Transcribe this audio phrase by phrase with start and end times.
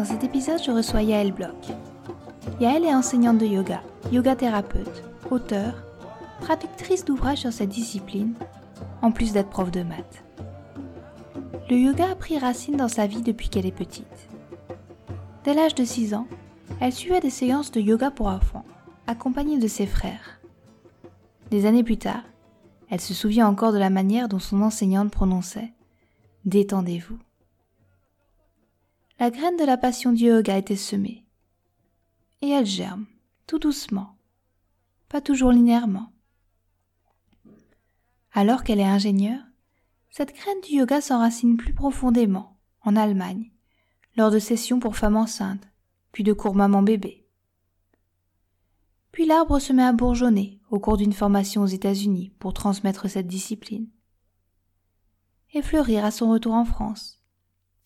[0.00, 1.74] Dans cet épisode, je reçois Yael Bloch.
[2.58, 5.74] Yael est enseignante de yoga, yoga thérapeute, auteur,
[6.40, 8.32] traductrice d'ouvrages sur cette discipline,
[9.02, 10.24] en plus d'être prof de maths.
[11.68, 14.06] Le yoga a pris racine dans sa vie depuis qu'elle est petite.
[15.44, 16.26] Dès l'âge de 6 ans,
[16.80, 18.64] elle suivait des séances de yoga pour enfants,
[19.06, 20.40] accompagnée de ses frères.
[21.50, 22.22] Des années plus tard,
[22.88, 25.60] elle se souvient encore de la manière dont son enseignante prononçait⁇
[26.46, 27.16] Détendez-vous⁇
[29.20, 31.26] la graine de la passion du yoga a été semée.
[32.40, 33.04] Et elle germe,
[33.46, 34.16] tout doucement,
[35.10, 36.10] pas toujours linéairement.
[38.32, 39.42] Alors qu'elle est ingénieure,
[40.08, 43.52] cette graine du yoga s'enracine plus profondément en Allemagne,
[44.16, 45.68] lors de sessions pour femmes enceintes,
[46.12, 47.28] puis de cours maman-bébé.
[49.12, 53.26] Puis l'arbre se met à bourgeonner au cours d'une formation aux États-Unis pour transmettre cette
[53.26, 53.90] discipline.
[55.52, 57.19] Et fleurir à son retour en France,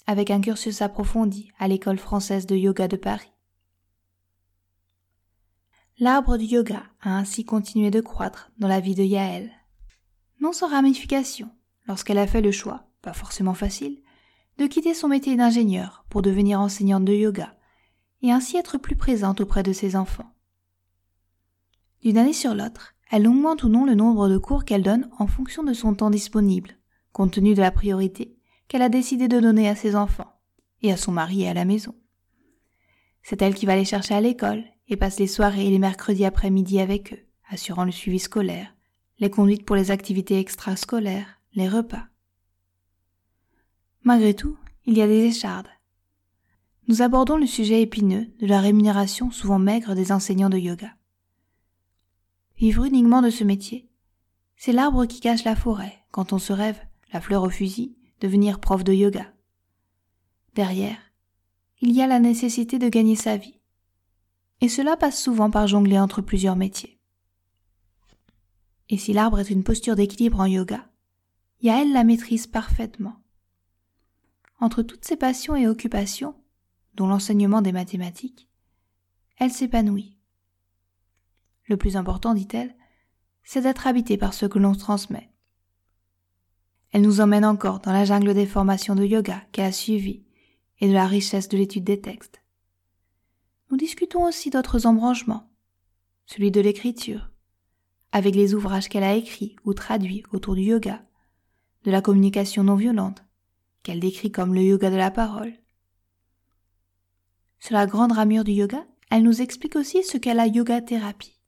[0.06, 3.32] avec un cursus approfondi à l'école française de yoga de Paris.
[5.98, 9.52] L'arbre du yoga a ainsi continué de croître dans la vie de Yael.
[10.40, 11.50] Non sans ramification,
[11.86, 14.02] lorsqu'elle a fait le choix, pas forcément facile,
[14.58, 17.56] de quitter son métier d'ingénieur pour devenir enseignante de yoga
[18.22, 20.32] et ainsi être plus présente auprès de ses enfants.
[22.02, 25.26] D'une année sur l'autre, elle augmente ou non le nombre de cours qu'elle donne en
[25.26, 26.70] fonction de son temps disponible,
[27.12, 28.33] compte tenu de la priorité
[28.68, 30.32] qu'elle a décidé de donner à ses enfants,
[30.82, 31.94] et à son mari et à la maison.
[33.22, 36.24] C'est elle qui va les chercher à l'école et passe les soirées et les mercredis
[36.24, 38.74] après-midi avec eux, assurant le suivi scolaire,
[39.18, 42.06] les conduites pour les activités extrascolaires, les repas.
[44.02, 45.68] Malgré tout, il y a des échardes.
[46.88, 50.94] Nous abordons le sujet épineux de la rémunération souvent maigre des enseignants de yoga.
[52.58, 53.88] Vivre uniquement de ce métier,
[54.56, 56.78] c'est l'arbre qui cache la forêt quand on se rêve,
[57.12, 59.32] la fleur au fusil, devenir prof de yoga.
[60.54, 60.98] Derrière,
[61.80, 63.60] il y a la nécessité de gagner sa vie.
[64.60, 66.98] Et cela passe souvent par jongler entre plusieurs métiers.
[68.88, 70.88] Et si l'arbre est une posture d'équilibre en yoga,
[71.60, 73.16] Yael la maîtrise parfaitement.
[74.60, 76.34] Entre toutes ses passions et occupations,
[76.94, 78.48] dont l'enseignement des mathématiques,
[79.38, 80.16] elle s'épanouit.
[81.66, 82.74] Le plus important, dit-elle,
[83.42, 85.33] c'est d'être habité par ce que l'on transmet.
[86.94, 90.22] Elle nous emmène encore dans la jungle des formations de yoga qu'elle a suivies
[90.78, 92.40] et de la richesse de l'étude des textes.
[93.68, 95.50] Nous discutons aussi d'autres embranchements,
[96.26, 97.32] celui de l'écriture,
[98.12, 101.02] avec les ouvrages qu'elle a écrits ou traduits autour du yoga,
[101.82, 103.24] de la communication non violente,
[103.82, 105.54] qu'elle décrit comme le yoga de la parole.
[107.58, 111.40] Sur la grande ramure du yoga, elle nous explique aussi ce qu'est la yoga thérapie.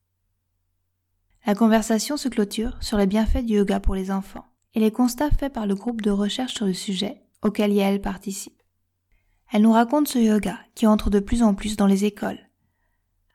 [1.47, 4.45] La conversation se clôture sur les bienfaits du yoga pour les enfants
[4.77, 8.63] et les constats faits par le groupe de recherche sur le sujet auquel Yael participe.
[9.51, 12.51] Elle nous raconte ce yoga qui entre de plus en plus dans les écoles,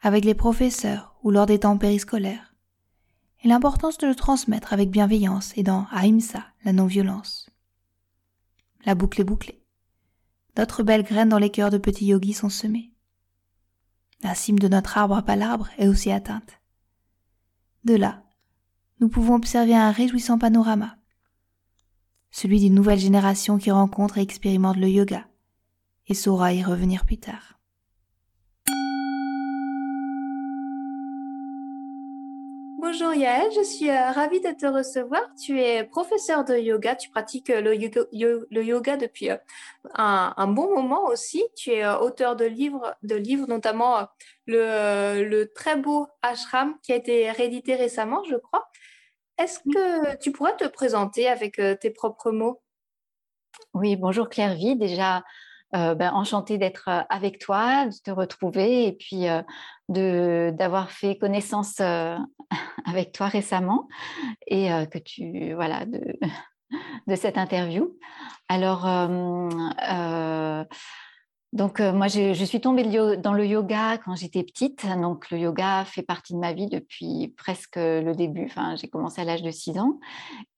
[0.01, 2.53] avec les professeurs ou lors des temps périscolaires,
[3.44, 7.50] et l'importance de le transmettre avec bienveillance et dans Ahimsa, la non-violence.
[8.85, 9.66] La boucle est bouclée.
[10.56, 12.94] D'autres belles graines dans les cœurs de petits yogis sont semées.
[14.22, 16.62] La cime de notre arbre à palabre est aussi atteinte.
[17.84, 18.22] De là,
[19.00, 20.97] nous pouvons observer un réjouissant panorama
[22.31, 25.25] celui d'une nouvelle génération qui rencontre et expérimente le yoga,
[26.08, 27.62] et saura y revenir plus tard.
[32.94, 35.22] Bonjour Yael, je suis euh, ravie de te recevoir.
[35.42, 39.38] Tu es professeur de yoga, tu pratiques euh, le yoga, depuis euh,
[39.96, 41.42] un, bon moment aussi.
[41.56, 44.07] Tu es auteur de livres, de livres notamment
[44.45, 48.68] le, le très beau ashram qui a été réédité récemment, je crois.
[49.38, 52.62] Est-ce que tu pourrais te présenter avec euh, tes propres mots?
[53.74, 54.75] Oui, bonjour Claire Vie.
[54.75, 55.24] Déjà,
[55.75, 59.25] euh, ben, enchantée d'être euh, avec toi, de te retrouver et puis
[59.89, 61.80] d'avoir fait connaissance
[62.86, 63.88] avec toi récemment
[64.48, 66.18] et que tu voilà de,
[67.07, 67.98] de cette interview.
[68.48, 68.86] Alors
[71.53, 72.86] donc, euh, moi, je, suis tombée
[73.18, 74.86] dans le yoga quand j'étais petite.
[74.86, 78.45] Donc, le yoga fait partie de ma vie depuis presque le début.
[78.45, 80.00] Enfin, j'ai commencé à l'âge de 6 ans.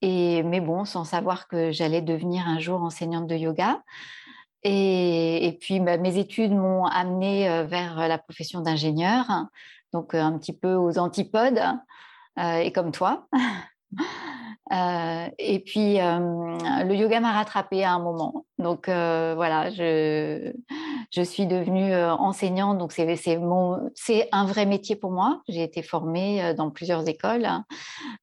[0.02, 3.82] Et, mais bon, sans savoir que j'allais devenir un jour enseignante de yoga.
[4.62, 9.26] Et, puis, bah, mes études m'ont amené vers la profession d'ingénieur,
[9.92, 11.62] donc un petit peu aux antipodes,
[12.40, 13.28] et comme toi.
[14.72, 18.46] et puis, le yoga m'a rattrapé à un moment.
[18.64, 20.52] Donc, voilà, je,
[21.12, 22.78] je, suis devenue enseignante.
[22.78, 25.42] Donc, c'est un vrai métier pour moi.
[25.48, 27.48] J'ai été formée dans plusieurs écoles.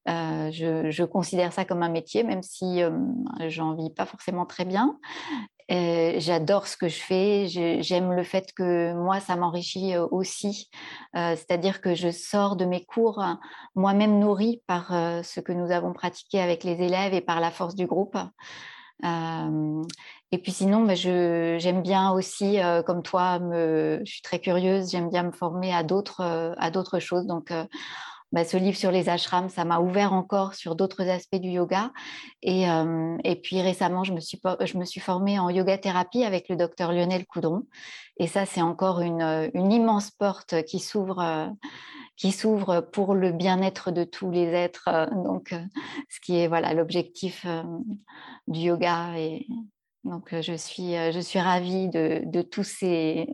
[0.07, 2.83] Je, je, considère ça comme un métier, même si
[3.49, 4.97] j'en vis pas forcément très bien.
[5.71, 7.47] Euh, j'adore ce que je fais.
[7.47, 10.69] J'aime le fait que moi, ça m'enrichit euh, aussi.
[11.17, 13.25] Euh, c'est-à-dire que je sors de mes cours
[13.77, 17.75] moi-même nourrie par ce que nous avons pratiqué avec les élèves et par la force
[17.75, 18.17] du groupe.
[20.33, 25.25] Et puis sinon, bah, j'aime bien aussi, comme toi, je suis très curieuse, j'aime bien
[25.25, 27.27] me former à d'autres choses.
[27.27, 27.53] Donc,
[28.33, 31.91] bah, ce livre sur les ashrams, ça m'a ouvert encore sur d'autres aspects du yoga.
[32.43, 32.65] Et,
[33.43, 36.93] puis récemment, je me, suis, je me suis formée en yoga thérapie avec le docteur
[36.93, 37.67] Lionel Coudron.
[38.19, 41.51] Et ça, c'est encore une, immense porte qui s'ouvre
[42.17, 45.09] qui s'ouvre pour le bien-être de tous les êtres.
[45.25, 45.55] Donc,
[46.11, 47.47] ce qui est voilà l'objectif
[48.47, 49.19] du yoga.
[49.19, 49.47] Et
[50.05, 53.29] donc, je suis, je suis ravie de, de tous ces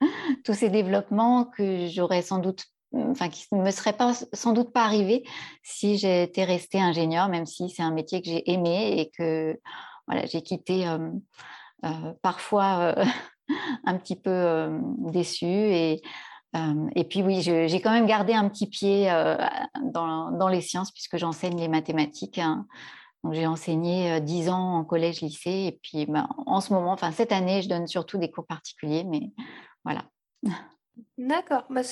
[0.44, 2.64] tous ces développements que j'aurais sans doute
[2.94, 5.24] enfin qui ne me serait pas sans doute pas arrivé
[5.62, 9.58] si j'étais restée ingénieure, même si c'est un métier que j'ai aimé et que
[10.06, 11.10] voilà, j'ai quitté euh,
[11.84, 13.04] euh, parfois euh,
[13.84, 14.68] un petit peu
[14.98, 15.46] déçue.
[15.46, 16.02] Et,
[16.94, 19.06] et puis oui, j'ai quand même gardé un petit pied
[19.82, 22.38] dans, dans, les sciences puisque j'enseigne les mathématiques.
[22.38, 22.66] Hein.
[23.30, 27.30] J'ai enseigné dix ans en collège, lycée, et puis ben, en ce moment, enfin cette
[27.30, 29.30] année, je donne surtout des cours particuliers, mais
[29.84, 30.04] voilà.
[31.18, 31.64] D'accord.
[31.70, 31.82] Bah,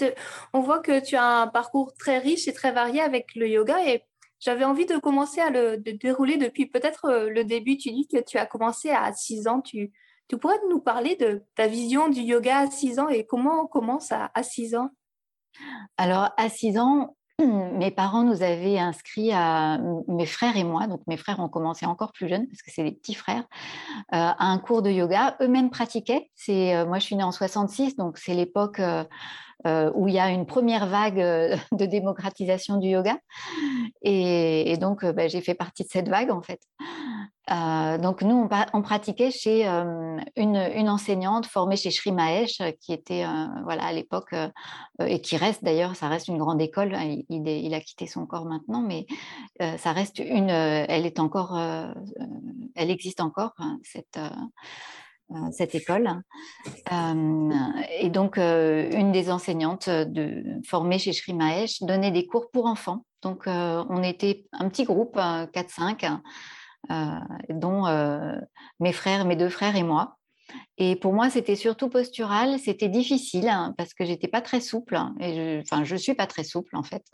[0.52, 3.84] on voit que tu as un parcours très riche et très varié avec le yoga
[3.86, 4.02] et
[4.40, 7.76] j'avais envie de commencer à le dérouler depuis peut-être euh, le début.
[7.76, 9.60] Tu dis que tu as commencé à 6 ans.
[9.60, 9.92] Tu,
[10.28, 13.66] tu pourrais nous parler de ta vision du yoga à 6 ans et comment on
[13.66, 14.90] commence à, à 6 ans?
[15.98, 17.16] Alors, à 6 ans,
[17.78, 19.78] mes parents nous avaient inscrits à
[20.08, 22.84] mes frères et moi, donc mes frères ont commencé encore plus jeunes parce que c'est
[22.84, 23.44] des petits frères,
[24.12, 25.36] euh, à un cours de yoga.
[25.40, 26.30] Eux-mêmes pratiquaient.
[26.34, 28.80] C'est euh, moi, je suis née en 66, donc c'est l'époque
[29.66, 31.18] euh, où il y a une première vague
[31.72, 33.18] de démocratisation du yoga,
[34.02, 36.60] et, donc bah, j'ai fait partie de cette vague en fait.
[37.50, 42.92] Euh, donc nous, on, pratiquait chez euh, une, enseignante formée chez Sri Mahesh, euh, qui
[42.92, 43.24] était
[43.64, 44.34] voilà à l'époque
[45.04, 46.96] et qui reste d'ailleurs, ça reste une grande école.
[47.28, 49.06] Il, a quitté son corps maintenant, mais
[49.78, 50.50] ça reste une.
[50.50, 51.58] elle est encore,
[52.76, 54.18] elle existe encore hein, cette
[55.52, 56.22] cette école.
[56.90, 63.04] et donc, une des enseignantes de, formée chez Sri Mahesh donnait des cours pour enfants.
[63.22, 66.20] Donc, on était un petit groupe, 4-5,
[66.90, 67.06] euh,
[67.50, 68.34] dont euh,
[68.80, 70.16] mes frères, mes deux frères et moi.
[70.78, 72.58] Et pour moi, c'était surtout postural.
[72.58, 74.98] C'était difficile hein, parce que j'étais pas très souple.
[75.20, 77.04] Et je, enfin, je suis pas très souple en fait.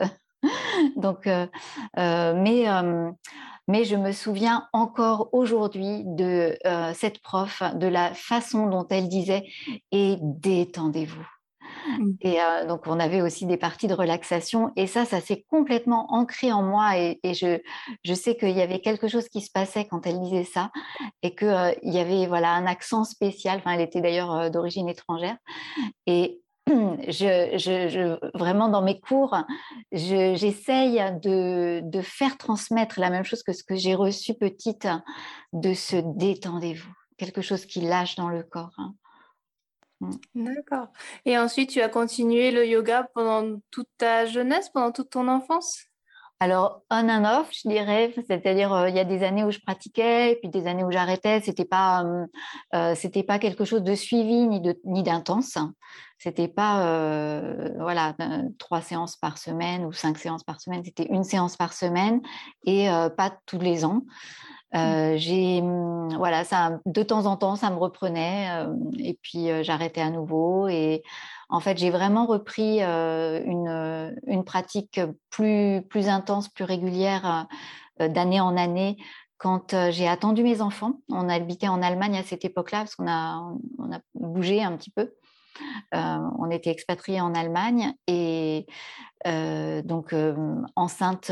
[0.95, 1.47] Donc, euh,
[1.95, 2.65] mais
[3.67, 6.57] mais je me souviens encore aujourd'hui de
[6.93, 9.43] cette prof, de la façon dont elle disait
[9.91, 11.25] et détendez-vous.
[11.87, 12.11] Mmh.
[12.21, 12.37] Et
[12.67, 14.71] donc, on avait aussi des parties de relaxation.
[14.75, 16.97] Et ça, ça s'est complètement ancré en moi.
[16.97, 17.59] Et, je,
[18.03, 20.71] je, sais qu'il y avait quelque chose qui se passait quand elle disait ça.
[21.23, 23.59] Et qu'il il y avait voilà, un accent spécial.
[23.59, 25.37] Enfin, elle était d'ailleurs d'origine étrangère.
[26.05, 29.35] Et je, vraiment, dans mes cours,
[29.91, 34.87] j'essaye de, de, faire transmettre la même chose que ce que j'ai reçu petite,
[35.53, 36.93] de se détendez-vous.
[37.17, 38.75] Quelque chose qui lâche dans le corps.
[38.77, 38.93] Hein.
[40.01, 40.15] Mm.
[40.35, 40.87] D'accord.
[41.25, 45.85] Et ensuite, tu as continué le yoga pendant toute ta jeunesse, pendant toute ton enfance?
[46.39, 49.57] Alors, on and off, je dirais, c'est-à-dire euh, il y a des années où je
[49.57, 51.41] pratiquais, puis des années où j'arrêtais.
[51.41, 52.25] C'était pas, euh,
[52.75, 55.57] euh, pas quelque chose de suivi ni de ni d'intense.
[56.19, 56.81] C'était pas,
[57.77, 58.15] voilà,
[58.57, 60.83] trois séances par semaine ou cinq séances par semaine.
[60.83, 62.21] C'était une séance par semaine
[62.65, 64.01] et pas tous les ans.
[64.73, 65.15] Mmh.
[65.15, 68.49] j'ai mmh, voilà ça de temps en temps ça me reprenait
[68.99, 71.03] et puis j'arrêtais à nouveau et
[71.47, 77.47] en fait j'ai vraiment repris une, une, pratique plus plus intense plus régulière
[77.97, 78.97] d'année en année
[79.37, 83.49] quand j'ai attendu mes enfants on habitait en Allemagne à cette époque-là parce qu'on a
[83.79, 85.26] on a bougé un petit peu euh,
[85.91, 88.65] on était expatriés en Allemagne et
[89.25, 90.35] euh, donc euh,
[90.75, 91.31] enceinte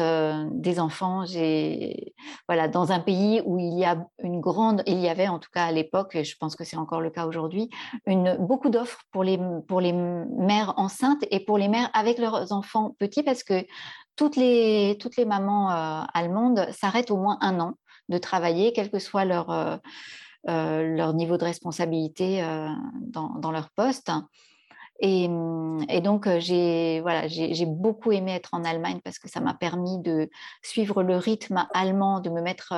[0.51, 2.15] des enfants, j'ai
[2.47, 5.51] voilà dans un pays où il y a une grande, il y avait en tout
[5.53, 7.69] cas à l'époque, et je pense que c'est encore le cas aujourd'hui,
[8.39, 12.95] beaucoup d'offres pour les pour les mères enceintes et pour les mères avec leurs enfants
[12.97, 13.65] petits parce que
[14.15, 15.69] toutes les toutes les mamans
[16.13, 17.73] allemandes s'arrêtent au moins un an
[18.09, 19.79] de travailler, quel que soit leur
[20.45, 22.45] leur niveau de responsabilité
[23.01, 24.11] dans, leur poste.
[24.99, 25.27] Et,
[26.03, 30.29] donc, j'ai voilà, j'ai beaucoup aimé être en Allemagne parce que ça m'a permis de
[30.61, 32.73] suivre le rythme allemand, de me mettre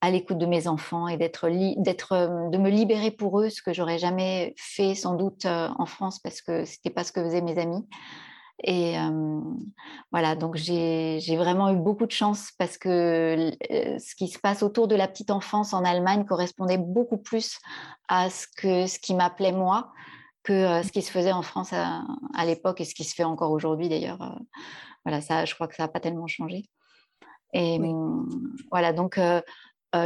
[0.00, 3.98] à l'écoute de mes enfants et d'être, de me libérer pour eux, ce que j'aurais
[3.98, 7.84] jamais fait sans doute en France parce que c'était pas ce que faisaient mes amis.
[8.62, 8.96] Et
[10.12, 14.88] voilà, donc j'ai vraiment eu beaucoup de chance parce que ce qui se passe autour
[14.88, 17.58] de la petite enfance en Allemagne correspondait beaucoup plus
[18.08, 19.92] à ce, que, ce qui m'appelait moi
[20.44, 22.04] que ce qui se faisait en France à,
[22.44, 24.38] l'époque et ce qui se fait encore aujourd'hui d'ailleurs.
[25.04, 26.68] voilà, ça, je crois que ça n'a pas tellement changé.
[27.54, 27.78] Et
[28.70, 29.40] voilà, donc euh,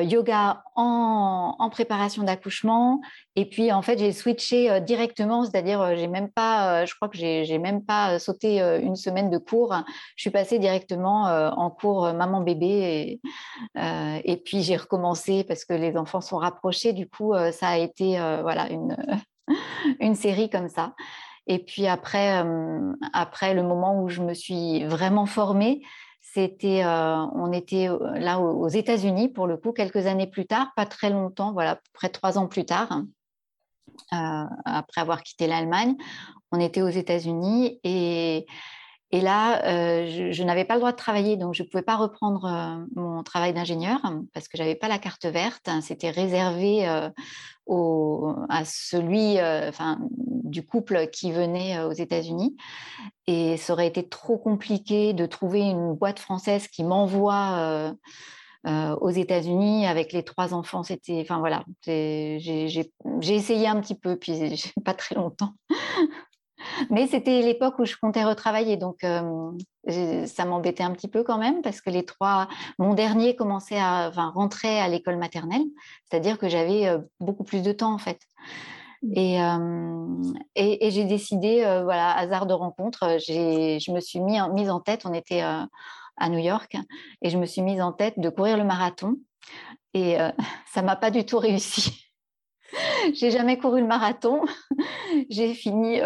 [0.02, 3.00] yoga en, préparation d'accouchement.
[3.36, 7.08] Et puis, en fait, j'ai switché euh, directement, c'est-à-dire, euh, j'ai même pas, je crois
[7.08, 9.74] que j'ai même pas sauté une semaine de cours.
[10.16, 13.20] Je suis passée directement en cours maman-bébé.
[13.76, 16.92] Et, et, puis, j'ai recommencé parce que les enfants sont rapprochés.
[16.92, 18.96] Du coup, ça a été voilà, une,
[20.00, 20.94] une série comme ça.
[21.46, 22.44] Et puis après,
[23.12, 25.80] après le moment où je me suis vraiment formée,
[26.20, 30.72] c'était, euh, on était euh, là aux États-Unis pour le coup quelques années plus tard,
[30.76, 33.02] pas très longtemps, voilà, près de trois ans plus tard,
[34.12, 35.96] euh, après avoir quitté l'Allemagne,
[36.52, 38.46] on était aux États-Unis et,
[39.10, 39.62] et là,
[40.06, 43.54] je, n'avais pas le droit de travailler, donc je ne pouvais pas reprendre mon travail
[43.54, 44.00] d'ingénieur
[44.34, 45.70] parce que j'avais pas la carte verte.
[45.80, 46.86] C'était réservé
[47.64, 52.54] au, à celui, enfin, du couple qui venait aux États-Unis.
[53.26, 57.94] Et ça aurait été trop compliqué de trouver une boîte française qui m'envoie
[58.66, 60.82] aux États-Unis avec les trois enfants.
[60.82, 62.90] Enfin voilà, j'ai
[63.22, 65.54] essayé un petit peu, puis pas très longtemps.
[66.90, 71.62] Mais c'était l'époque où je comptais retravailler, donc ça m'embêtait un petit peu quand même
[71.62, 72.48] parce que les trois,
[72.78, 75.64] mon dernier commençait à, enfin, rentrer à l'école maternelle,
[76.04, 78.20] c'est-à-dire que j'avais beaucoup plus de temps en fait.
[79.02, 80.32] Mmh.
[80.56, 85.06] Et, et, j'ai décidé, voilà, hasard de rencontre, je me suis mis mise en tête,
[85.06, 86.76] on était à New York,
[87.22, 89.16] et je me suis mise en tête de courir le marathon.
[89.94, 90.16] Et
[90.72, 92.07] ça m'a pas du tout réussi.
[93.14, 94.42] J'ai jamais couru le marathon.
[95.30, 96.00] j'ai fini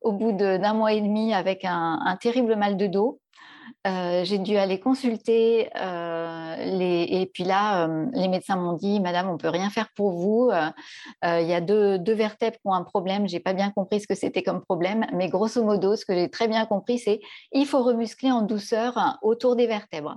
[0.00, 3.20] au bout d'un mois et demi avec un, terrible mal de dos.
[3.86, 7.02] Euh, j'ai dû aller consulter euh, les...
[7.10, 10.50] et puis là, euh, les médecins m'ont dit, Madame, on peut rien faire pour vous.
[11.24, 13.28] Il y a deux, deux, vertèbres qui ont un problème.
[13.28, 16.30] J'ai pas bien compris ce que c'était comme problème, mais grosso modo, ce que j'ai
[16.30, 17.20] très bien compris, c'est
[17.52, 20.16] il faut remuscler en douceur autour des vertèbres.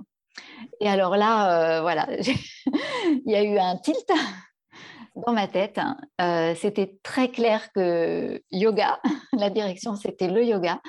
[0.80, 2.06] Et alors là, voilà,
[3.04, 4.10] il y a eu un tilt
[5.16, 9.00] dans ma tête, hein, euh, c'était très clair que yoga,
[9.32, 10.80] la direction c'était le yoga.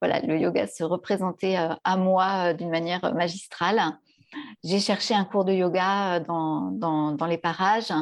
[0.00, 3.80] Voilà, le yoga se représentait euh, à moi euh, d'une manière magistrale.
[4.64, 7.92] J'ai cherché un cours de yoga dans, dans, les parages.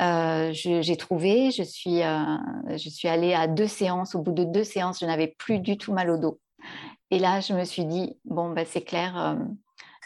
[0.00, 4.14] j'ai trouvé, je suis, je suis allée à deux séances.
[4.14, 6.38] Au bout de deux séances, je n'avais plus du tout mal au dos.
[7.10, 9.36] Et là, je me suis dit, bon, bah, c'est clair,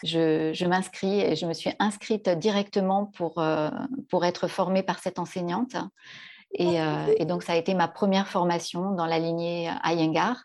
[0.03, 3.69] je, m'inscris et je me suis inscrite directement pour, euh,
[4.09, 5.75] pour être formée par cette enseignante.
[6.59, 10.43] Euh, et, donc, ça a été ma première formation dans la lignée Iyengar,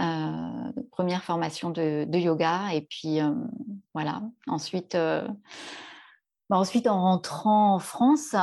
[0.00, 2.72] euh, première formation de, yoga.
[2.72, 3.18] Et puis,
[3.94, 4.22] voilà.
[4.46, 8.36] Ensuite, bah, ensuite, en rentrant en France,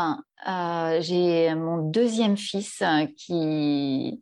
[0.99, 2.83] j'ai mon deuxième fils
[3.15, 4.19] qui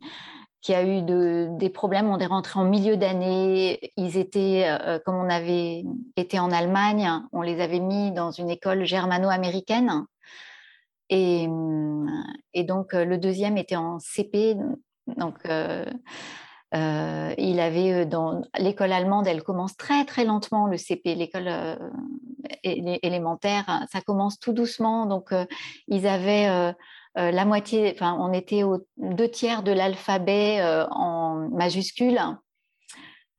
[0.62, 2.10] qui a eu des problèmes.
[2.10, 3.92] On est rentré en milieu d'année.
[3.96, 5.86] Ils étaient, euh, comme on avait
[6.18, 10.06] été en Allemagne, on les avait mis dans une école germano-américaine.
[11.10, 11.48] Et,
[12.54, 14.58] et, donc, le deuxième était en CP.
[15.18, 15.86] Donc, euh,
[16.76, 21.50] euh, il avait dans l'école allemande, elle commence très très lentement le CP, l'école
[22.64, 25.08] élémentaire, ça commence tout doucement.
[25.08, 25.34] Donc,
[25.88, 26.76] ils avaient
[27.20, 32.20] euh, la moitié, enfin, on était aux deux tiers de l'alphabet euh, en majuscule.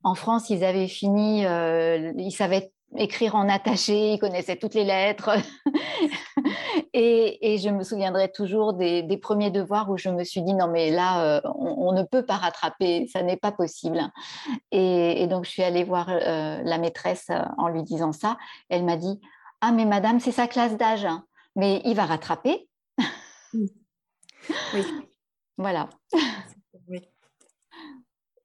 [0.02, 4.84] En France, ils avaient fini, euh, ils savaient écrire en attaché, ils connaissaient toutes les
[4.84, 5.30] lettres.
[6.92, 10.90] et, je me souviendrai toujours des, premiers devoirs où je me suis dit non mais
[10.90, 14.00] là, on, ne peut pas rattraper, ça n'est pas possible.
[14.72, 18.38] Et, donc je suis allée voir la maîtresse en lui disant ça.
[18.70, 19.20] Elle m'a dit
[19.60, 21.06] ah mais madame, c'est sa classe d'âge,
[21.54, 22.69] mais il va rattraper.
[23.52, 24.84] Oui.
[25.56, 25.88] Voilà.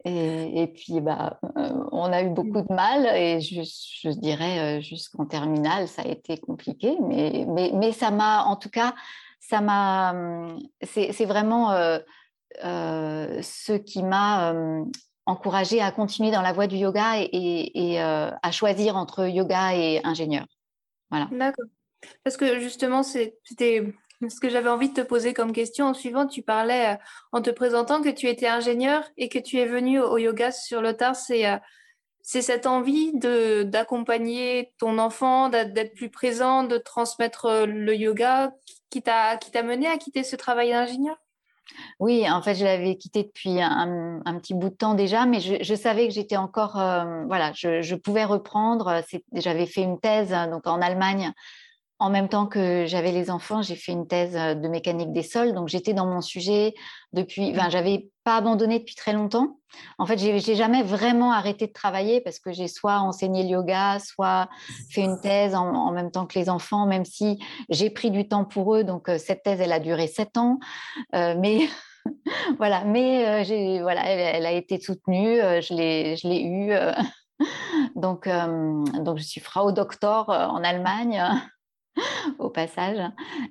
[0.07, 5.25] Et, puis, bah, euh, on a eu beaucoup de mal et je, dirais euh, jusqu'en
[5.25, 8.93] terminale, ça a été compliqué, mais, mais, mais ça m'a, en tout cas,
[9.39, 11.97] ça m'a, hum, c'est vraiment euh,
[13.41, 14.53] ce qui m'a
[15.25, 20.01] encouragé à continuer dans la voie du yoga et, et à choisir entre yoga et
[20.03, 20.45] ingénieur.
[21.09, 21.29] Voilà.
[21.31, 21.65] D'accord.
[22.23, 23.91] Parce que justement, c'était
[24.27, 26.97] ce que j'avais envie de te poser comme question en suivant, tu parlais
[27.31, 30.81] en te présentant que tu étais ingénieur et que tu es venu au yoga sur
[30.81, 31.15] le tard.
[31.15, 31.45] C'est
[32.21, 38.51] c'est cette envie de d'accompagner ton enfant, d'être plus présent, de transmettre le yoga
[38.89, 41.17] qui t'a qui t'a mené à quitter ce travail d'ingénieur?
[41.99, 45.75] Oui, en fait, je l'avais quitté depuis un, petit bout de temps déjà, mais je,
[45.75, 46.73] savais que j'étais encore,
[47.27, 49.01] voilà, je, je, pouvais reprendre.
[49.33, 51.33] J'avais fait une thèse donc en Allemagne
[51.97, 55.23] en même temps que j'avais les enfants, j'ai fait une thèse euh, de mécanique des
[55.23, 55.53] sols.
[55.53, 56.73] Donc, j'étais dans mon sujet
[57.13, 57.51] depuis.
[57.51, 59.59] Enfin, j'avais pas abandonné depuis très longtemps.
[59.97, 63.99] En fait, j'ai jamais vraiment arrêté de travailler parce que j'ai soit enseigné le yoga,
[63.99, 64.49] soit
[64.89, 68.45] fait une thèse en, même temps que les enfants, même si j'ai pris du temps
[68.45, 68.83] pour eux.
[68.83, 70.59] Donc, euh, cette thèse, elle a duré sept ans.
[71.13, 71.69] Euh, mais.
[72.59, 73.43] voilà, mais
[73.81, 76.71] voilà, elle, a été soutenue, je l'ai, je l'ai eue.
[77.95, 81.23] donc, donc, je suis Frau Doctor en Allemagne.
[82.39, 82.99] au passage.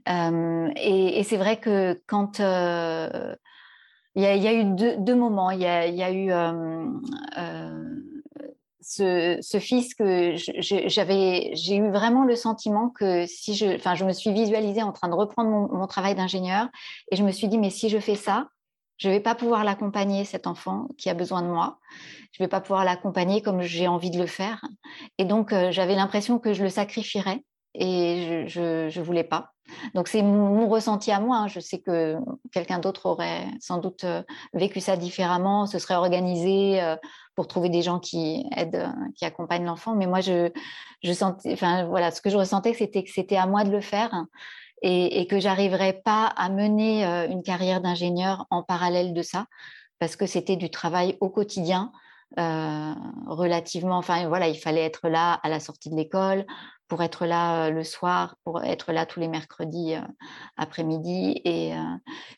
[0.07, 2.39] et, c'est vrai que quand
[4.17, 6.31] il y, a eu deux, moments, il y a, eu
[8.81, 14.13] ce, fils que j'avais, j'ai eu vraiment le sentiment que si je, enfin, je me
[14.13, 16.69] suis visualisée en train de reprendre mon, travail d'ingénieur
[17.11, 18.49] et je me suis dit, mais si je fais ça,
[18.97, 21.79] je ne vais pas pouvoir l'accompagner, cet enfant qui a besoin de moi.
[22.33, 24.65] Je ne vais pas pouvoir l'accompagner comme j'ai envie de le faire.
[25.19, 27.43] Et donc, j'avais l'impression que je le sacrifierais
[27.75, 29.55] et je ne voulais pas.
[29.95, 31.39] Donc c'est mon, ressenti à moi.
[31.39, 31.49] Hein.
[31.49, 32.17] Je sais que
[32.53, 36.97] quelqu'un d'autre aurait sans doute euh, vécu ça différemment, se serait organisé euh,
[37.35, 39.95] pour trouver des gens qui aident, euh, qui accompagnent l'enfant.
[39.95, 40.51] Mais moi, je,
[41.03, 43.81] je sentais, enfin voilà, ce que je ressentais, c'était que c'était à moi de le
[43.81, 44.25] faire
[44.83, 49.47] et, et que j'arriverais pas à mener une carrière d'ingénieur en parallèle de ça
[49.99, 51.93] parce que c'était du travail au quotidien.
[52.37, 56.45] relativement, enfin voilà, il fallait être là à la sortie de l'école,
[56.95, 59.97] pour être là le soir, pour être là tous les mercredis
[60.57, 61.41] après-midi.
[61.45, 61.73] Et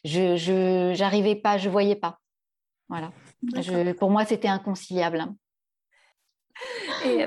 [0.02, 2.20] je n'arrivais pas, je voyais pas.
[2.88, 3.12] Voilà.
[3.98, 5.26] pour moi, c'était inconciliable.
[7.04, 7.26] Et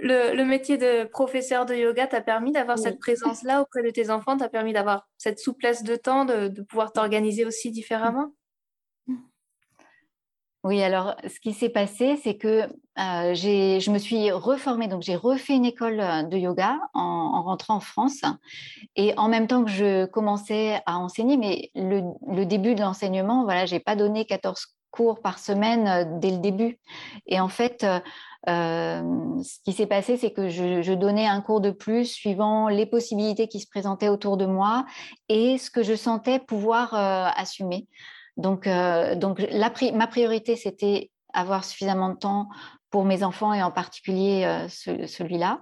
[0.00, 4.36] le, métier de professeur de yoga t'a permis d'avoir cette présence-là auprès de tes enfants,
[4.36, 8.32] t'a permis d'avoir cette souplesse de temps, de pouvoir t'organiser aussi différemment?
[10.64, 12.62] Oui, alors ce qui s'est passé, c'est que
[12.98, 17.76] euh, je me suis reformée, donc j'ai refait une école euh, de yoga en, rentrant
[17.76, 18.22] en France.
[18.94, 23.66] Et en même temps que je commençais à enseigner, mais le, début de l'enseignement, voilà,
[23.66, 26.78] j'ai pas donné 14 cours par semaine euh, dès le début.
[27.26, 27.84] Et en fait,
[28.46, 32.86] ce qui s'est passé, c'est que je, je, donnais un cours de plus suivant les
[32.86, 34.86] possibilités qui se présentaient autour de moi
[35.28, 37.88] et ce que je sentais pouvoir assumer.
[38.36, 39.14] Donc, euh,
[39.94, 42.48] ma priorité, c'était avoir suffisamment de temps
[42.90, 45.60] pour mes enfants et en particulier euh, celui-là.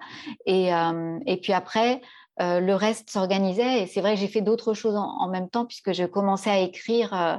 [0.49, 2.03] Euh, et, puis après,
[2.41, 3.83] euh, le reste s'organisait.
[3.83, 6.59] Et c'est vrai que j'ai fait d'autres choses en, même temps puisque je commençais à
[6.61, 7.13] écrire.
[7.13, 7.37] Euh,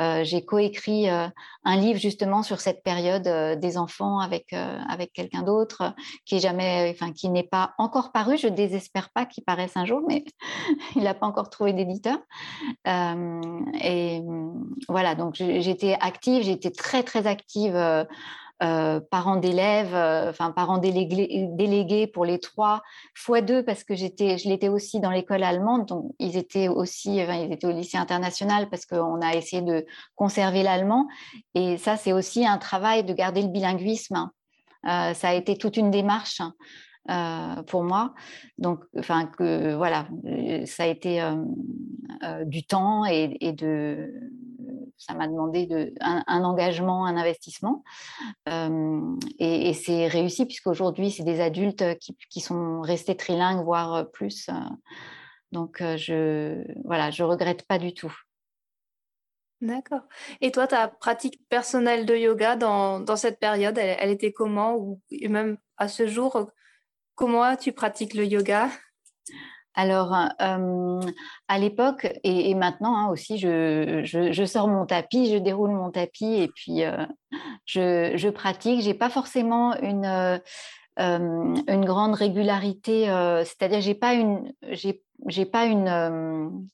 [0.00, 5.94] euh, j'ai coécrit un livre justement sur cette période des enfants avec avec quelqu'un d'autre
[6.24, 8.38] qui jamais, enfin qui n'est pas encore paru.
[8.38, 10.24] Je désespère pas qu'il paraisse un jour, mais
[10.96, 12.16] il n'a pas encore trouvé d'éditeur.
[12.86, 14.22] et
[14.88, 17.76] voilà, donc j'étais active, j'étais très très active
[18.62, 22.82] euh, parents d'élèves, euh, enfin parents délégués, pour les trois,
[23.14, 27.16] fois deux parce que j'étais, je l'étais aussi dans l'école allemande, donc ils étaient aussi,
[27.16, 31.08] ils étaient au lycée international parce qu'on a essayé de conserver l'allemand.
[31.54, 34.30] Et ça, c'est aussi un travail de garder le bilinguisme.
[34.86, 36.42] Euh, ça a été toute une démarche.
[37.66, 38.14] Pour moi.
[38.58, 40.06] Donc, enfin, que voilà,
[40.66, 41.22] ça a été
[42.46, 44.12] du temps et de,
[45.00, 47.82] ça m'a demandé de, un, engagement, un investissement.
[48.48, 54.48] Euh, et, c'est réussi puisqu'aujourd'hui, c'est des adultes qui, sont restés trilingues, voire plus.
[54.50, 54.52] Euh.
[55.52, 58.14] donc, je voilà, je regrette pas du tout.
[59.62, 60.02] D'accord.
[60.40, 64.76] Et toi, ta pratique personnelle de yoga dans, dans cette période, elle, elle, était comment
[64.76, 66.50] Ou même à ce jour,
[67.20, 68.70] comment tu pratiques le yoga?
[69.74, 71.00] Alors, euh,
[71.48, 76.48] à l'époque et, maintenant hein, aussi, je, sors mon tapis, je déroule mon tapis et
[76.48, 77.06] puis euh,
[77.66, 78.80] je, pratique.
[78.80, 80.38] J'ai pas forcément une, euh,
[80.98, 83.04] une grande régularité,
[83.44, 86.68] c'est-à-dire j'ai pas une, j'ai, pas une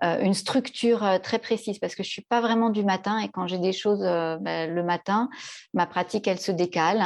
[0.00, 3.58] une structure très précise parce que je suis pas vraiment du matin et quand j'ai
[3.58, 5.28] des choses ben, le matin,
[5.74, 7.02] ma pratique elle se décale.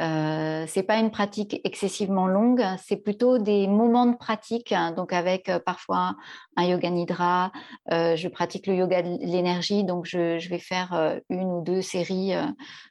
[0.00, 5.12] Euh, c'est pas une pratique excessivement longue, c'est plutôt des moments de pratique, hein, donc
[5.12, 6.16] avec euh, parfois
[6.56, 7.52] un yoga nidra.
[7.92, 11.82] Euh, je pratique le yoga de l'énergie, donc je, vais faire euh, une ou deux
[11.82, 12.32] séries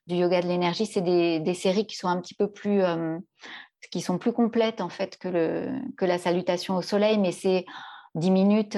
[0.06, 0.86] du yoga de l'énergie.
[0.86, 2.84] C'est des, séries qui sont un petit peu plus,
[3.92, 5.68] qui sont plus complètes en fait que, le,
[5.98, 7.66] que la salutation au soleil, mais c'est
[8.16, 8.78] 10 minutes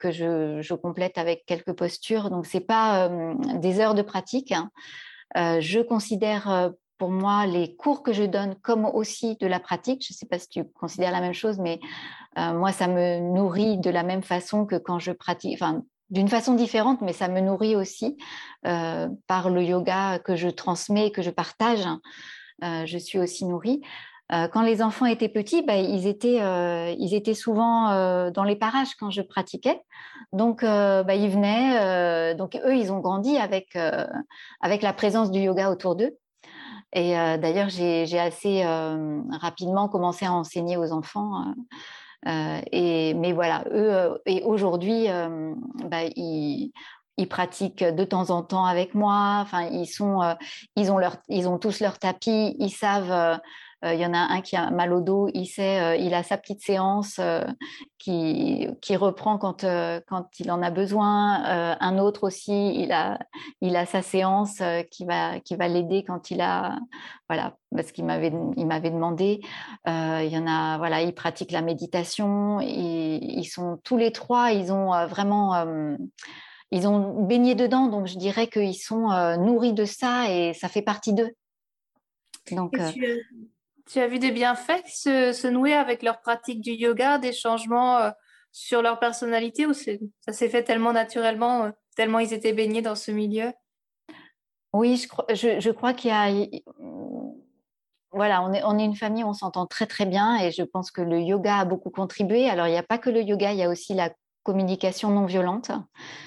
[0.00, 2.30] que je, complète avec quelques postures.
[2.30, 3.08] Donc, ce n'est pas
[3.54, 4.52] des heures de pratique.
[4.52, 4.70] Hein.
[5.60, 10.04] je considère pour moi les cours que je donne comme aussi de la pratique.
[10.06, 11.80] Je ne sais pas si tu considères la même chose, mais
[12.36, 16.54] moi, ça me nourrit de la même façon que quand je pratique, enfin, d'une façon
[16.54, 18.16] différente, mais ça me nourrit aussi
[18.62, 21.86] par le yoga que je transmets, que je partage.
[22.62, 23.82] je suis aussi nourrie.
[24.30, 26.40] quand les enfants étaient petits, bah, ils, étaient,
[26.98, 29.80] ils étaient souvent dans les parages quand je pratiquais.
[30.32, 32.34] Donc, bah, ils venaient.
[32.34, 33.76] donc, eux, ils ont grandi avec,
[34.60, 36.16] avec la présence du yoga autour d'eux.
[36.94, 38.64] Et d'ailleurs, j'ai assez
[39.40, 41.54] rapidement commencé à enseigner aux enfants.
[42.26, 45.08] et, mais voilà, eux, et aujourd'hui,
[45.90, 46.72] bah, ils,
[47.16, 49.38] ils, pratiquent de temps en temps avec moi.
[49.42, 50.20] Enfin, ils, sont,
[50.76, 53.36] ils, ont, leur, ils ont tous leur tapis, ils savent euh,
[53.92, 56.22] il y en a un qui a mal au dos, il sait, euh, il a
[56.22, 57.44] sa petite séance euh,
[57.98, 59.64] qui, qui, reprend quand,
[60.06, 61.42] quand il en a besoin.
[61.80, 63.18] un autre aussi, il a,
[63.60, 66.78] il a sa séance qui va, qui va l'aider quand il a,
[67.28, 69.40] voilà, parce qu'il m'avait, il m'avait demandé.
[69.86, 72.60] il y en a, voilà, ils pratiquent la méditation.
[72.60, 75.96] Ils sont tous les trois, ils ont vraiment
[76.70, 80.82] ils ont baigné dedans, donc je dirais qu'ils sont nourris de ça et ça fait
[80.82, 81.30] partie d'eux.
[82.50, 83.24] Donc, tu
[83.96, 88.10] as vu des bienfaits se, se nouer avec leur pratique du yoga, des changements euh,
[88.52, 89.92] sur leur personnalité ou ça
[90.32, 93.52] s'est fait tellement naturellement, euh, tellement ils étaient baignés dans ce milieu?
[94.72, 96.28] Oui, je crois, je, crois qu'il y a.
[98.10, 100.90] Voilà, on est, on est une famille, on s'entend très très bien et je pense
[100.90, 102.48] que le yoga a beaucoup contribué.
[102.48, 104.10] Alors, il n'y a pas que le yoga, il y a aussi la
[104.44, 105.70] communication non violente.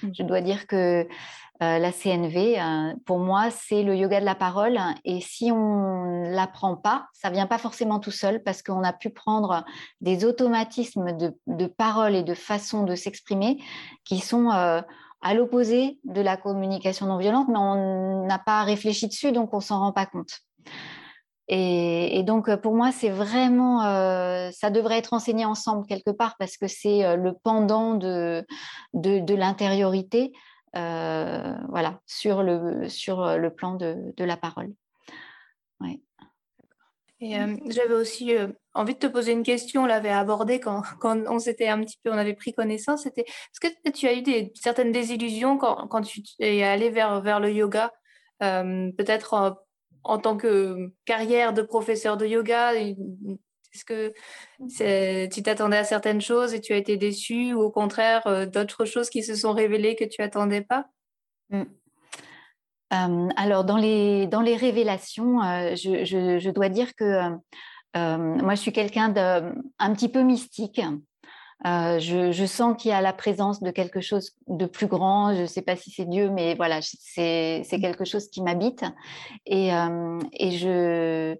[0.03, 0.09] Mmh.
[0.13, 1.07] Je dois dire que
[1.63, 4.77] euh, la CNV, euh, pour moi, c'est le yoga de la parole.
[5.05, 8.93] Et si on ne l'apprend pas, ça vient pas forcément tout seul parce qu'on a
[8.93, 9.65] pu prendre
[9.99, 13.57] des automatismes de, parole et de façon de s'exprimer
[14.03, 14.81] qui sont euh,
[15.21, 19.59] à l'opposé de la communication non violente, mais on n'a pas réfléchi dessus, donc on
[19.59, 20.41] s'en rend pas compte.
[21.47, 23.79] Et, donc, pour moi, c'est vraiment,
[24.51, 28.45] ça devrait être enseigné ensemble quelque part parce que c'est le pendant de,
[28.93, 30.33] de l'intériorité.
[30.77, 34.73] Euh, voilà, sur le, sur le plan de, la parole.
[37.19, 40.83] Et euh, j'avais aussi euh, envie de te poser une question, on l'avait abordée quand,
[40.99, 43.03] quand, on s'était un petit peu, on avait pris connaissance.
[43.03, 47.21] C'était, est-ce que tu as eu des, certaines désillusions quand, quand tu es allé vers,
[47.21, 47.91] vers le yoga,
[48.39, 49.57] peut-être
[50.03, 52.73] en, tant que carrière de professeur de yoga,
[53.77, 58.25] est-ce que tu t'attendais à certaines choses et tu as été déçu ou au contraire
[58.27, 60.85] euh, d'autres choses qui se sont révélées que tu attendais pas?
[61.49, 61.63] Mmh.
[62.89, 67.29] Alors dans les, dans les révélations, euh, je, je, dois dire que
[67.93, 70.81] moi je suis quelqu'un d'un petit peu mystique.
[71.65, 75.33] Euh, je, je, sens qu'il y a la présence de quelque chose de plus grand.
[75.35, 78.85] Je ne sais pas si c'est Dieu, mais voilà, c'est quelque chose qui m'habite.
[79.47, 81.35] Et, et je,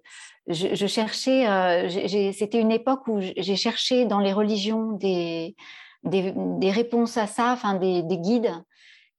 [0.48, 5.54] je, cherchais, euh, c'était une époque où j'ai cherché dans les religions des,
[6.04, 8.52] des, réponses à ça, enfin des, guides.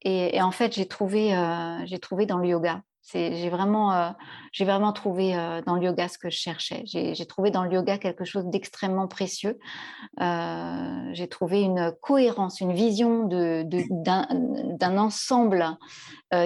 [0.02, 2.82] Et, en fait, j'ai trouvé, euh, j'ai trouvé dans le yoga.
[3.12, 4.10] J'ai vraiment, euh,
[4.52, 6.84] j'ai vraiment trouvé euh, dans le yoga ce que je cherchais.
[6.86, 9.58] J'ai trouvé dans le yoga quelque chose d'extrêmement précieux.
[10.22, 15.78] Euh, j'ai trouvé une cohérence, une vision d'un de, ensemble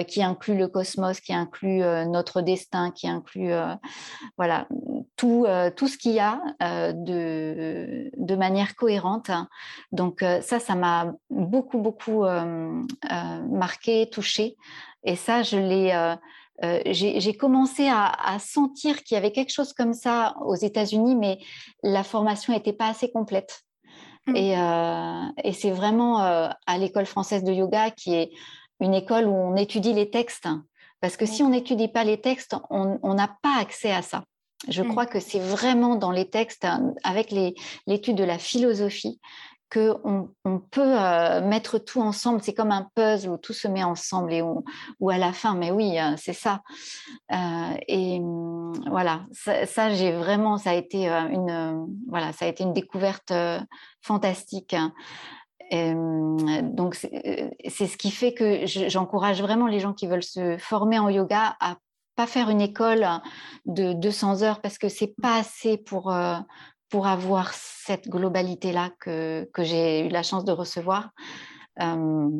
[0.08, 3.52] qui inclut le cosmos, qui inclut notre destin, qui inclut
[4.38, 4.66] voilà
[5.16, 5.46] tout,
[5.76, 6.40] tout ce qu'il y a
[6.92, 9.30] de, de manière cohérente.
[9.92, 12.24] Donc ça, ça m'a beaucoup beaucoup
[13.50, 14.56] marqué, touché.
[15.04, 16.16] Et ça, je l'ai
[16.62, 21.38] euh, j'ai commencé à, sentir qu'il y avait quelque chose comme ça aux États-Unis, mais
[21.82, 23.62] la formation n'était pas assez complète.
[24.26, 24.36] Mmh.
[24.36, 28.30] Euh, et, c'est vraiment euh, à l'école française de yoga qui est
[28.80, 30.48] une école où on étudie les textes.
[31.00, 34.24] Parce que si on n'étudie pas les textes, on n'a pas accès à ça.
[34.68, 34.88] Je mmh.
[34.88, 36.66] crois que c'est vraiment dans les textes,
[37.02, 37.30] avec
[37.86, 39.20] l'étude de la philosophie,
[39.76, 42.40] on peut euh, mettre tout ensemble.
[42.42, 45.70] C'est comme un puzzle où tout se met ensemble et où, à la fin, mais
[45.70, 46.62] oui, euh, c'est ça.
[47.32, 47.36] Euh,
[47.88, 52.72] et hum, voilà, ça, j'ai vraiment, ça a été une, voilà, ça a été une
[52.72, 53.32] découverte
[54.02, 54.76] fantastique.
[55.72, 56.36] Hum,
[56.74, 61.08] donc c'est ce qui fait que j'encourage vraiment les gens qui veulent se former en
[61.08, 61.76] yoga à
[62.16, 63.06] pas faire une école
[63.66, 66.14] de 200 heures parce que c'est pas assez pour
[66.94, 71.10] pour avoir cette globalité-là que, que j'ai eu la chance de recevoir.
[71.82, 72.30] Euh,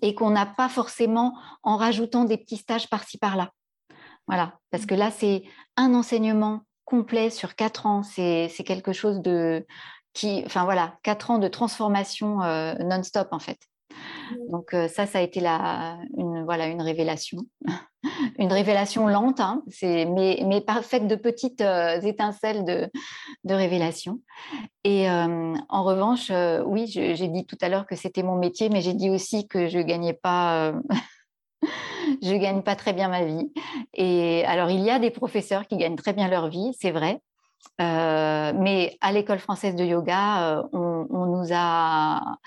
[0.00, 3.50] et qu'on n'a pas forcément en rajoutant des petits stages par-ci par-là.
[4.26, 5.42] Voilà, parce que là, c'est
[5.76, 8.02] un enseignement complet sur quatre ans.
[8.02, 9.66] C'est quelque chose de,
[10.14, 12.38] qui, enfin voilà, quatre ans de transformation
[12.80, 13.58] non-stop en fait.
[14.50, 17.38] Donc ça, ça a été la, une, voilà, une révélation.
[18.38, 21.62] une révélation lente, hein, mais, mais faite de petites
[22.02, 22.88] étincelles de,
[23.44, 24.20] de, révélation.
[24.84, 26.30] Et en revanche,
[26.66, 29.68] oui, j'ai dit tout à l'heure que c'était mon métier, mais j'ai dit aussi que
[29.68, 30.72] je gagnais pas...
[32.22, 33.52] je gagne pas très bien ma vie.
[33.94, 37.20] Et alors, il y a des professeurs qui gagnent très bien leur vie, c'est vrai.
[37.78, 42.38] mais à l'école française de yoga, on nous a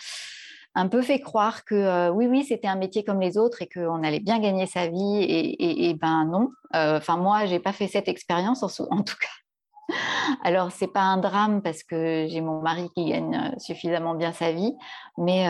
[0.73, 3.67] un peu fait croire que euh, oui, oui, c'était un métier comme les autres et
[3.67, 5.17] qu'on allait bien gagner sa vie.
[5.21, 6.51] Et, ben non.
[6.75, 9.93] Euh, enfin, moi, j'ai pas fait cette expérience en, tout cas.
[10.43, 14.31] Alors, c'est pas un drame parce que j'ai mon mari qui gagne euh, suffisamment bien
[14.31, 14.73] sa vie,
[15.17, 15.45] mais,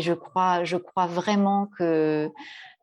[0.00, 2.30] je, crois, je crois vraiment qu'il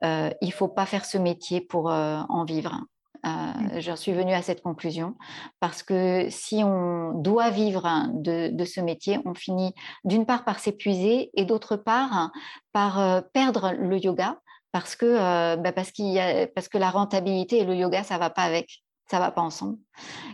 [0.04, 2.82] ne faut pas faire ce métier pour en vivre.
[3.26, 3.80] Euh, mmh.
[3.82, 5.16] J'en suis venue à cette conclusion
[5.60, 11.30] parce que si on doit vivre de, ce métier, on finit d'une part par s'épuiser
[11.36, 12.32] et d'autre part
[12.74, 14.40] par euh, perdre le yoga
[14.72, 18.16] parce que, euh, bah, parce, qu'il a, parce que la rentabilité et le yoga, ça
[18.16, 19.78] ne va pas avec ça va pas ensemble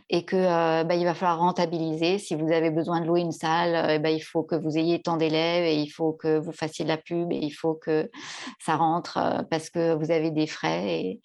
[0.08, 2.20] et que bah, il va falloir rentabiliser.
[2.20, 5.18] Si vous avez besoin de louer une salle, bah, il faut que vous ayez tant
[5.18, 8.12] d'élèves et il faut que vous fassiez de la pub et il faut que
[8.60, 9.18] ça rentre
[9.50, 11.22] parce que vous avez des frais et,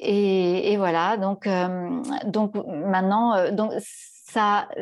[0.00, 3.72] et, voilà, donc, euh, donc maintenant, euh, donc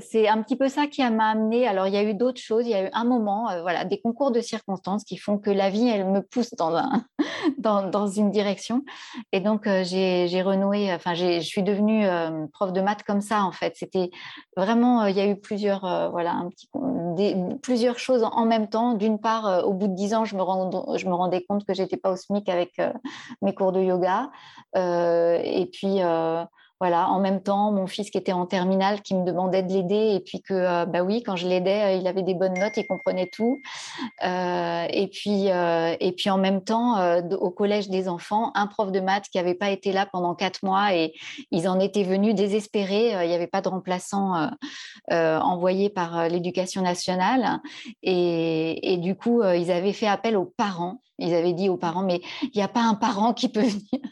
[0.01, 1.67] c'est un petit peu ça qui m'a amené.
[1.67, 2.67] Alors, il y a eu d'autres choses.
[2.67, 5.51] Il y a eu un moment, euh, voilà, des concours de circonstances qui font que
[5.51, 7.05] la vie, elle me pousse dans, un,
[7.59, 8.83] dans, une direction.
[9.33, 13.43] Et donc, euh, j'ai renoué, enfin, je suis devenue euh, prof de maths comme ça,
[13.43, 13.75] en fait.
[13.77, 14.11] C'était
[14.57, 16.45] vraiment, il y a eu plusieurs, voilà,
[17.63, 18.95] plusieurs choses en même temps.
[18.95, 20.43] D'une part, au bout de dix ans, je me,
[20.99, 22.81] je me rendais compte que j'étais pas au SMIC avec
[23.43, 24.31] mes cours de yoga.
[24.75, 26.01] et puis,
[26.83, 30.17] voilà, en même temps, mon fils qui était en terminale, qui me demandait de l'aider,
[30.17, 32.77] et puis que, euh, bah oui, quand je l'aidais, euh, il avait des bonnes notes,
[32.77, 33.63] il comprenait tout.
[34.25, 36.97] Euh, et puis, et puis en même temps,
[37.35, 40.65] au collège des enfants, un prof de maths qui n'avait pas été là pendant quatre
[40.65, 41.13] mois, et
[41.53, 43.11] ils en étaient venus désespérés.
[43.13, 44.51] il n'y avait pas de remplaçant
[45.09, 47.61] envoyé par l'éducation nationale,
[48.03, 51.01] et, et, du coup, ils avaient fait appel aux parents.
[51.21, 54.03] Ils avaient dit aux parents, mais il n'y a pas un parent qui peut venir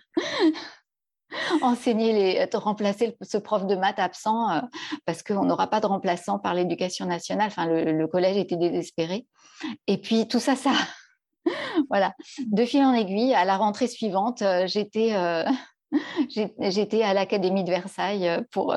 [1.62, 4.60] enseigner, les, remplacer ce prof de maths absent euh,
[5.06, 7.48] parce qu'on n'aura pas de remplaçant par l'éducation nationale.
[7.48, 9.26] Enfin, le, collège était désespéré.
[9.86, 10.72] Et puis tout ça, ça,
[11.88, 12.14] voilà,
[12.46, 15.44] de fil en aiguille, à la rentrée suivante, euh, j'étais, euh,
[16.60, 18.76] j'étais à l'Académie de Versailles pour.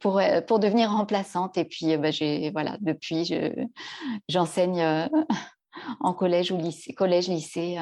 [0.00, 3.32] Pour, pour devenir remplaçante et puis bah, j'ai voilà depuis
[4.28, 5.08] j'enseigne
[6.00, 7.78] en collège ou lycée collège lycée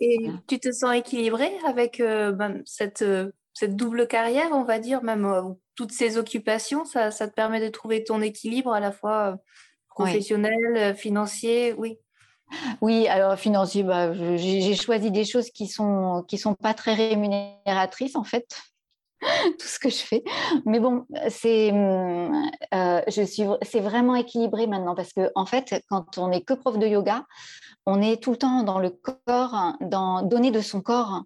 [0.00, 4.78] et tu te sens équilibrée avec euh, ben, cette, euh, cette double carrière, on va
[4.78, 5.42] dire, même euh,
[5.74, 9.36] toutes ces occupations, ça, ça, te permet de trouver ton équilibre à la fois
[9.88, 11.98] professionnel, financier, oui.
[12.80, 18.14] Oui, alors financier, bah, j'ai choisi des choses qui sont qui sont pas très rémunératrices
[18.14, 18.46] en fait.
[19.58, 20.22] tout ce que je fais.
[20.64, 26.28] Mais bon, c'est je suis c'est vraiment équilibré maintenant parce que en fait, quand on
[26.28, 27.24] n'est que prof de yoga,
[27.86, 31.22] on est tout le temps dans le corps, dans donner de son corps.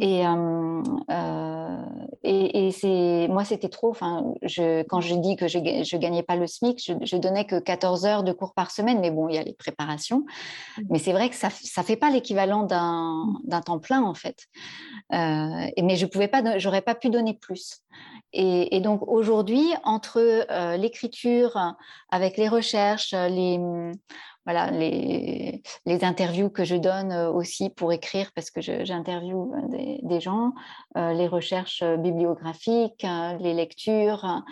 [0.00, 1.84] Et, euh, euh,
[2.24, 3.90] et, et c'est moi, c'était trop.
[3.90, 7.44] Enfin, je, quand je dis que je ne gagnais pas le SMIC, je, je, donnais
[7.44, 9.00] que 14 heures de cours par semaine.
[9.00, 10.24] Mais bon, il y a les préparations.
[10.78, 10.82] Mmh.
[10.90, 14.46] Mais c'est vrai que ça ne fait pas l'équivalent d'un temps plein, en fait.
[15.12, 17.82] Euh, mais je pouvais pas, j'aurais pas pu donner plus.
[18.32, 21.76] Et, et donc aujourd'hui, entre l'écriture,
[22.10, 23.60] avec les recherches, les
[24.44, 29.98] voilà, les, les, interviews que je donne euh, aussi pour écrire, parce que j'interviewe euh,
[30.02, 30.52] des, gens,
[30.96, 34.42] euh, les recherches bibliographiques, hein, les lectures,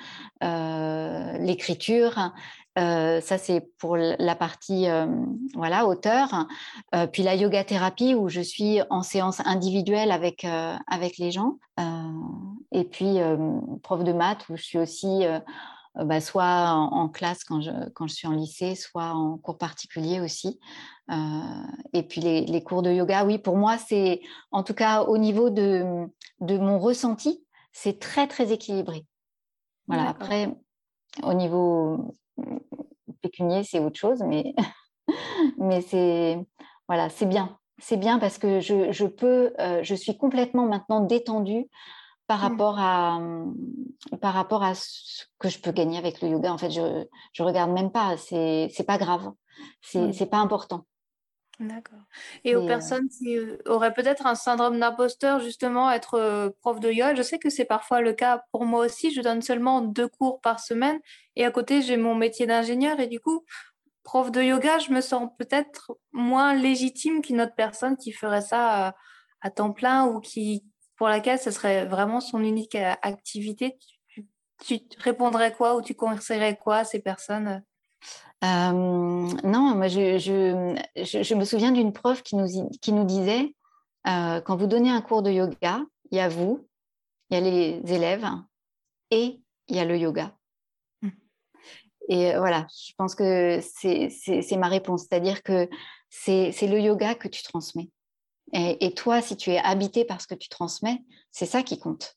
[0.40, 2.32] l'écriture.
[2.76, 4.86] ça, c'est pour la partie
[5.54, 6.46] voilà, auteur.
[7.12, 10.46] puis la yoga thérapie, où je suis en séance individuelle avec,
[10.86, 11.58] avec les gens.
[12.72, 13.18] et puis
[13.82, 15.24] prof de maths, où je suis aussi
[16.04, 20.20] bah, soit en, classe quand je, quand je suis en lycée, soit en cours particulier
[20.20, 20.58] aussi.
[21.10, 21.14] Euh,
[21.92, 25.50] et puis les, cours de yoga, oui, pour moi, c'est en tout cas au niveau
[25.50, 26.06] de,
[26.40, 29.04] de mon ressenti, c'est très, très équilibré.
[29.86, 30.54] Voilà, après,
[31.24, 32.14] au niveau
[33.22, 34.54] pécunier, c'est autre chose, mais,
[35.58, 36.38] mais c'est
[36.88, 37.56] voilà, c'est bien.
[37.78, 41.66] C'est bien parce que je, je peux, euh, je suis complètement maintenant détendue
[42.30, 42.42] par mmh.
[42.42, 43.54] rapport à mmh,
[44.20, 47.42] par rapport à ce que je peux gagner avec le yoga en fait je je
[47.42, 49.32] regarde même pas c'est c'est pas grave
[49.82, 50.12] c'est mmh.
[50.12, 50.86] c'est pas important
[51.58, 51.98] D'accord.
[52.44, 57.20] Et aux personnes qui auraient peut-être un syndrome d'imposteur, justement, être prof de yoga, je
[57.20, 59.12] sais que c'est parfois le cas pour moi aussi.
[59.12, 60.98] Je donne seulement deux cours par semaine
[61.36, 63.44] et à côté, j'ai mon métier d'ingénieur et du coup,
[64.04, 68.94] prof de yoga, je me sens peut-être moins légitime qu'une autre personne qui ferait ça
[69.42, 70.64] à temps plein ou qui,
[71.00, 73.78] pour laquelle ce serait vraiment son unique activité.
[74.62, 77.64] Tu, répondrais quoi ou tu conseillerais quoi à ces personnes?
[78.44, 83.54] Euh, Non, moi je, je, me souviens d'une prof qui nous, qui nous disait
[84.08, 86.68] euh, quand vous donnez un cours de yoga, il y a vous,
[87.30, 88.26] il y a les élèves
[89.10, 90.36] et il y a le yoga.
[92.10, 95.06] Et euh, voilà, je pense que c'est ma réponse.
[95.08, 95.66] C'est-à-dire que
[96.10, 97.88] c'est le yoga que tu transmets.
[98.52, 102.16] Et, toi, si tu es habité par ce que tu transmets, c'est ça qui compte.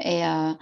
[0.00, 0.52] Et, euh,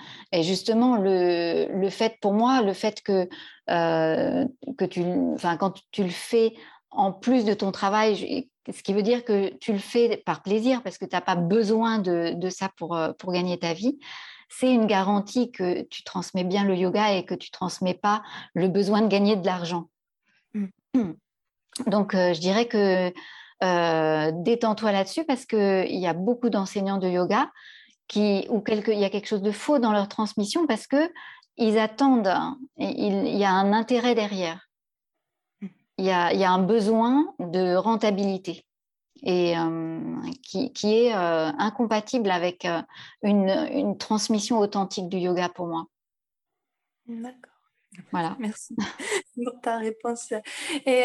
[0.43, 3.29] justement, le, fait, pour moi, le fait que,
[3.71, 5.03] euh, que tu,
[5.59, 6.55] quand tu le fais
[6.91, 10.83] en plus de ton travail, ce qui veut dire que tu le fais par plaisir
[10.83, 13.99] parce que tu n'as pas besoin de, de ça pour, pour gagner ta vie,
[14.49, 18.23] c'est une garantie que tu transmets bien le yoga et que tu transmets pas
[18.55, 19.89] le besoin de gagner de l'argent.
[20.55, 21.13] Mmh.
[21.87, 23.13] Donc, euh, je dirais que
[23.63, 27.51] euh, détends-toi là-dessus parce qu'il y a beaucoup d'enseignants de yoga
[28.07, 31.11] qui, ou quelque, il y a quelque chose de faux dans leur transmission parce que
[31.57, 32.33] ils attendent,
[32.77, 34.69] il, y a un intérêt derrière.
[35.61, 35.67] Mmh.
[35.99, 38.65] Il y, a, il y a un besoin de rentabilité
[39.25, 39.55] et
[40.43, 42.69] qui, est incompatible avec
[43.23, 45.87] une, transmission authentique du yoga pour moi.
[47.07, 47.58] D'accord.
[48.13, 48.37] Voilà.
[48.39, 48.75] Merci
[49.45, 50.33] pour ta réponse.
[50.87, 51.05] Et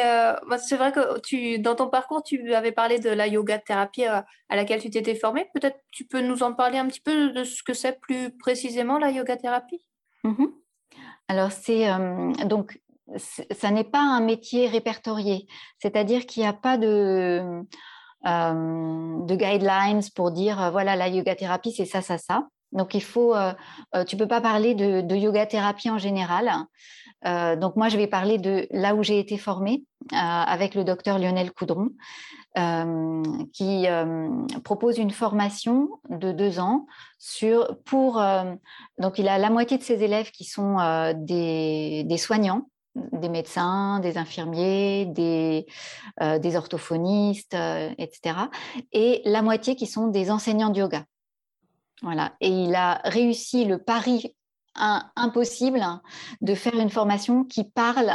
[0.49, 4.05] bah, c'est vrai que tu, dans ton parcours, tu avais parlé de la yoga thérapie
[4.05, 5.47] à laquelle tu t'étais formée.
[5.53, 8.99] Peut-être tu peux nous en parler un petit peu de ce que c'est plus précisément
[8.99, 9.85] la yoga thérapie?
[10.23, 10.45] Mmh
[11.27, 11.87] Alors, c'est
[12.45, 12.79] donc
[13.51, 15.47] ça n'est pas un métier répertorié,
[15.79, 17.63] c'est-à-dire qu'il n'y a pas de
[18.25, 22.47] euh, de guidelines pour dire euh, voilà la yoga thérapie c'est ça ça ça.
[22.73, 23.53] Donc il faut, euh,
[24.07, 26.51] tu peux pas parler de, yoga thérapie en général.
[27.23, 31.51] donc moi je vais parler de là où j'ai été formée avec le docteur Lionel
[31.51, 31.89] Coudron,
[33.53, 33.85] qui
[34.63, 36.85] propose une formation de deux ans
[37.19, 38.21] sur pour
[38.97, 40.77] donc il a la moitié de ses élèves qui sont
[41.15, 45.65] des, soignants des médecins, des infirmiers, des,
[46.21, 48.35] euh, orthophonistes, euh, etc.
[48.91, 51.05] Et la moitié qui sont des enseignants de yoga.
[52.01, 52.33] Voilà.
[52.41, 54.35] Et il a réussi le pari
[54.75, 55.85] impossible
[56.41, 58.11] de faire une formation qui parle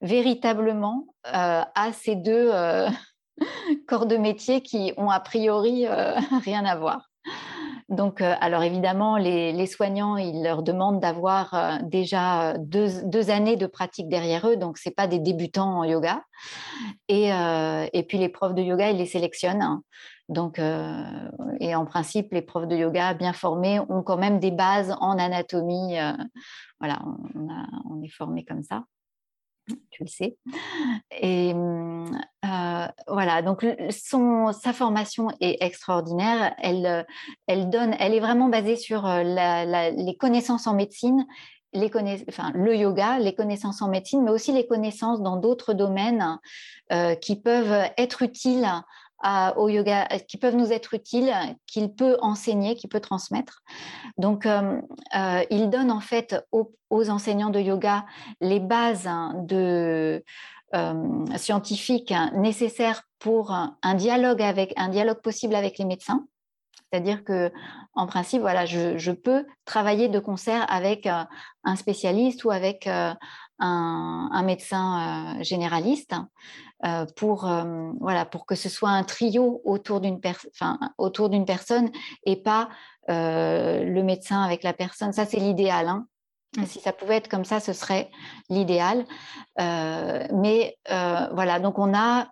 [0.00, 2.50] véritablement euh, à ces deux
[3.86, 5.86] corps de métier qui ont a priori
[6.44, 7.08] rien à voir.
[7.88, 13.66] Donc, euh, alors évidemment, les, soignants, ils leur demandent d'avoir euh, déjà deux, années de
[13.66, 16.24] pratique derrière eux, donc ce pas des débutants en yoga.
[17.10, 19.80] Euh, et, puis les profs de yoga, ils les sélectionnent.
[20.28, 20.58] Donc,
[21.60, 25.18] et en principe, les profs de yoga bien formés ont quand même des bases en
[25.18, 25.96] anatomie.
[26.80, 27.00] voilà,
[27.84, 28.84] on, est formé comme ça
[29.90, 30.36] tu le sais.
[31.20, 36.54] Et euh, voilà, donc son, sa formation est extraordinaire.
[36.58, 37.06] Elle,
[37.46, 41.26] elle, donne, elle est vraiment basée sur euh, les connaissances en médecine,
[41.72, 41.90] les
[42.28, 46.38] enfin, le yoga, les connaissances en médecine, mais aussi les connaissances dans d'autres domaines
[46.92, 48.68] euh, qui peuvent être utiles
[49.56, 51.32] au yoga euh, qui peuvent nous être utiles,
[51.66, 53.62] qu'il peut enseigner, qu'il peut transmettre.
[54.18, 54.80] Donc, euh,
[55.16, 58.04] euh, il donne en fait aux, enseignants de yoga
[58.40, 60.22] les bases de,
[61.36, 66.26] scientifiques nécessaires pour un dialogue avec un dialogue possible avec les médecins.
[66.90, 67.50] C'est-à-dire que,
[67.94, 72.86] en principe, voilà, je, peux travailler de concert avec un spécialiste ou avec
[73.58, 76.14] un, médecin généraliste
[76.84, 80.20] euh, pour, euh, voilà, pour que ce soit un trio autour d'une
[80.98, 81.90] autour d'une personne
[82.24, 82.68] et pas
[83.08, 85.12] euh, le médecin avec la personne.
[85.14, 85.88] Ça, c'est l'idéal.
[85.88, 86.06] Hein.
[86.58, 86.66] Mmh.
[86.66, 88.10] Si ça pouvait être comme ça, ce serait
[88.50, 89.06] l'idéal.
[89.58, 92.28] mais voilà, donc on a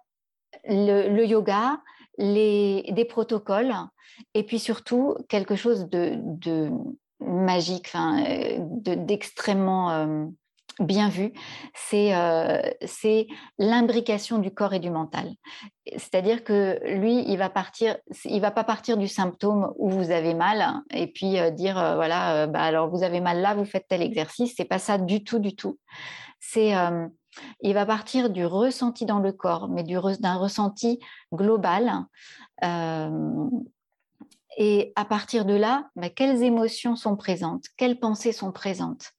[0.68, 1.80] le, yoga,
[2.18, 3.74] les, des protocoles
[4.34, 6.70] et puis surtout quelque chose de, de
[7.18, 7.90] magique,
[8.84, 10.28] d'extrêmement
[10.80, 11.32] bien vu,
[11.92, 13.26] euh, c'est
[13.58, 15.30] l'imbrication du corps et du mental.
[15.96, 20.34] C'est-à-dire que lui, il va partir, il va pas partir du symptôme où vous avez
[20.34, 23.86] mal et puis euh, dire euh, voilà, bah, alors vous avez mal là, vous faites
[23.88, 24.54] tel exercice.
[24.56, 25.78] C'est pas ça du tout, du tout.
[26.40, 26.74] C'est
[27.62, 31.00] il va partir du ressenti dans le corps, mais d'un ressenti
[31.32, 32.04] global
[34.56, 39.10] et à partir de là, bah, quelles émotions sont présentes, quelles pensées sont présentes.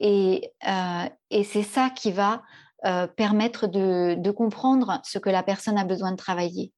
[0.00, 2.42] Et, euh, c'est ça qui va
[3.16, 6.72] permettre de, comprendre ce que la personne a besoin de travailler.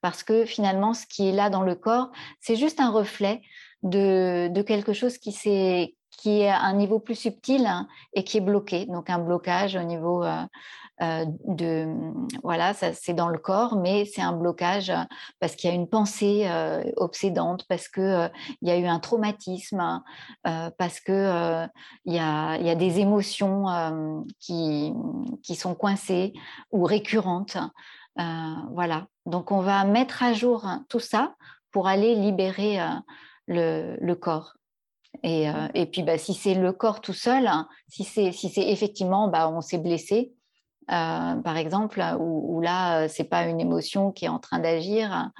[0.00, 2.10] Parce que finalement, ce qui est là dans le corps,
[2.40, 3.40] c'est juste un reflet
[3.82, 8.38] de, quelque chose qui, est, qui est à un niveau plus subtil hein, et qui
[8.38, 8.86] est bloqué.
[8.86, 10.42] Donc un blocage au niveau euh,
[11.00, 11.88] euh, de
[12.42, 15.02] voilà, ça c'est dans le corps, mais c'est un blocage euh,
[15.40, 16.48] parce qu'il y a une pensée
[16.96, 18.28] obsédante, parce que
[18.60, 20.02] il y a eu un traumatisme,
[20.42, 21.66] parce que
[22.04, 24.92] il y a, des émotions qui,
[25.56, 26.32] sont coincées
[26.70, 27.56] ou récurrentes.
[28.16, 29.06] voilà.
[29.26, 31.34] Donc on va mettre à jour tout ça
[31.70, 32.78] pour aller libérer
[33.48, 34.54] le corps.
[35.22, 38.52] Et, euh, et puis, bah, si c'est le corps tout seul, hein, si c'est si
[38.56, 40.32] effectivement, bah, on s'est blessé,
[40.90, 44.58] euh, par exemple, ou, ou là, euh, c'est pas une émotion qui est en train
[44.58, 45.30] d'agir,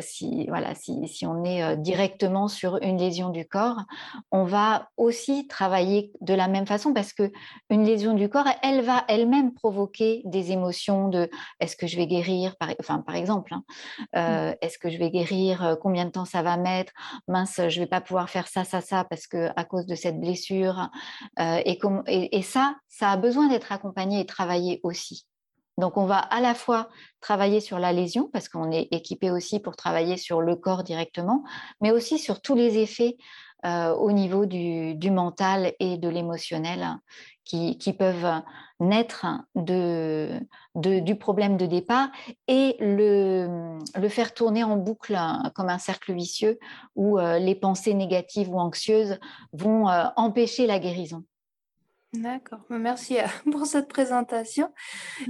[0.00, 3.84] si, voilà, si, si, on est euh, directement sur une lésion du corps,
[4.30, 7.30] on va aussi travailler de la même façon parce que
[7.68, 12.06] une lésion du corps, elle va elle-même provoquer des émotions de est-ce que je vais
[12.06, 13.64] guérir, par, enfin par exemple, hein,
[14.16, 14.56] euh, mmh.
[14.62, 16.92] est-ce que je vais guérir, combien de temps ça va mettre,
[17.28, 20.18] mince, je vais pas pouvoir faire ça, ça, ça parce que à cause de cette
[20.18, 20.88] blessure,
[21.38, 25.26] et, et, et ça, ça a besoin d'être accompagné et travaillé aussi.
[25.80, 26.88] Donc, on va à la fois
[27.20, 31.42] travailler sur la lésion, parce qu'on est équipé aussi pour travailler sur le corps directement,
[31.80, 33.16] mais aussi sur tous les effets
[33.66, 36.96] euh, au niveau du, mental et de l'émotionnel
[37.44, 38.42] qui, peuvent
[38.78, 42.08] naître du problème de départ
[42.48, 43.78] et le,
[44.08, 45.18] faire tourner en boucle
[45.54, 46.58] comme un cercle vicieux
[46.94, 49.18] où euh, les pensées négatives ou anxieuses
[49.52, 51.24] vont euh, empêcher la guérison.
[52.12, 54.72] D'accord, merci euh, pour cette présentation.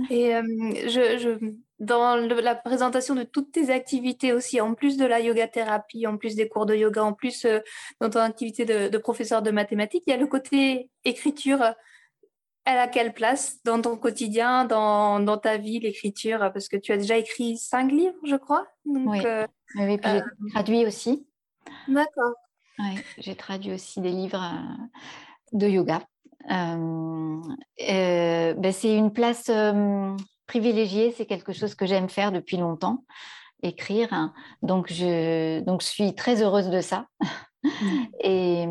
[0.09, 0.43] Et euh,
[0.87, 1.39] je,
[1.79, 6.17] dans la présentation de toutes tes activités aussi, en plus de la yoga thérapie, en
[6.17, 7.61] plus des cours de yoga, en plus euh,
[8.01, 11.75] dans ton activité de, professeur de mathématiques, il y a le côté écriture.
[12.65, 16.39] Elle a quelle place dans ton quotidien, dans, dans ta vie, l'écriture?
[16.39, 18.67] Parce que tu as déjà écrit cinq livres, je crois.
[18.87, 19.21] oui.
[19.77, 21.27] oui, puis j'ai traduit aussi.
[21.89, 22.35] D'accord.
[22.79, 24.43] Oui, j'ai traduit aussi des livres
[25.53, 26.03] de yoga.
[26.51, 27.41] Euh,
[27.89, 30.17] euh, ben c'est une place euh,
[30.47, 33.05] privilégiée, c'est quelque chose que j'aime faire depuis longtemps,
[33.63, 34.33] écrire.
[34.63, 37.07] Donc je, donc je suis très heureuse de ça.
[37.63, 37.69] Mmh.
[38.25, 38.67] Et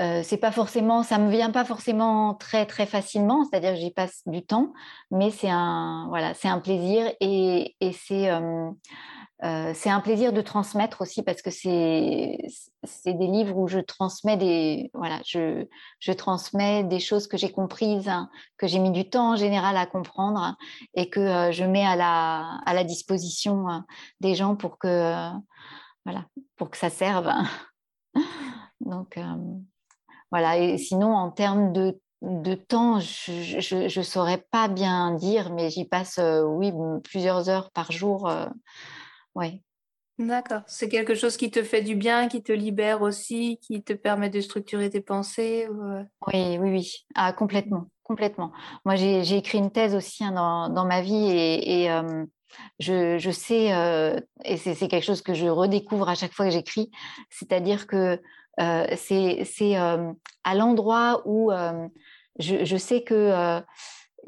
[0.00, 3.92] euh, c'est pas forcément, ça me vient pas forcément très très facilement, c'est-à-dire que j'y
[3.92, 4.72] passe du temps,
[5.10, 8.70] mais c'est un voilà, c'est un plaisir et, et c'est euh,
[9.42, 12.38] c'est un plaisir de transmettre aussi parce que c'est
[13.12, 15.66] des livres où je transmets des voilà je,
[16.00, 19.76] je transmets des choses que j'ai comprises hein, que j'ai mis du temps en général
[19.76, 20.56] à comprendre
[20.94, 23.78] et que euh, je mets à la à la disposition euh,
[24.20, 25.12] des gens pour que
[26.06, 26.24] voilà
[26.56, 27.30] pour que ça serve.
[28.80, 29.18] Donc
[30.30, 30.56] voilà.
[30.56, 35.84] Et sinon en termes de de temps, je ne saurais pas bien dire, mais j'y
[35.84, 36.72] passe, oui,
[37.04, 38.26] plusieurs heures par jour
[39.36, 39.62] oui.
[40.18, 40.62] D'accord.
[40.66, 44.30] C'est quelque chose qui te fait du bien, qui te libère aussi, qui te permet
[44.30, 46.02] de structurer tes pensées euh?
[46.26, 47.06] Oui, oui, oui.
[47.14, 48.50] Ah, complètement, complètement.
[48.86, 52.24] Moi, j'ai écrit une thèse aussi hein, dans, ma vie et, euh,
[52.78, 56.90] je, sais, euh, et c'est quelque chose que je redécouvre à chaque fois que j'écris,
[57.28, 58.18] c'est-à-dire que
[58.96, 61.52] c'est à l'endroit où
[62.38, 63.60] je, je, sais que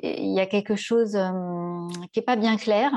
[0.03, 1.19] il y a quelque chose
[2.13, 2.93] qui n'est pas bien clair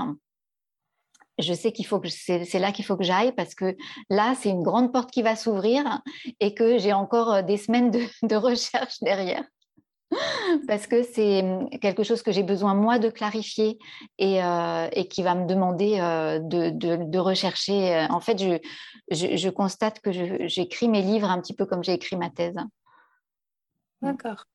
[1.41, 3.75] je sais qu'il faut que c'est là qu'il faut que j'aille parce que
[4.09, 6.01] là, c'est une grande porte qui va s'ouvrir
[6.39, 9.43] et que j'ai encore euh, des semaines de, recherche derrière.
[10.67, 13.79] Parce que c'est hum, quelque chose que j'ai besoin, moi, de clarifier
[14.17, 18.07] et, euh, qui va me demander euh, de, rechercher.
[18.09, 18.37] En fait,
[19.09, 20.11] je constate que
[20.47, 22.57] j'écris mes livres un petit peu comme j'ai écrit ma thèse.
[24.01, 24.45] D'accord.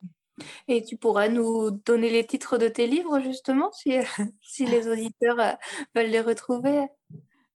[0.69, 5.53] Et tu pourras nous donner les titres de tes livres, justement, si, les auditeurs euh,
[5.95, 6.87] veulent les retrouver.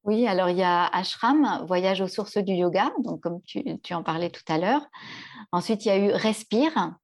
[0.03, 4.01] Oui, alors il y a Ashram, Voyage aux sources du yoga, donc comme tu, en
[4.01, 4.87] parlais tout à l'heure.
[5.51, 6.95] Ensuite, il y a eu Respire,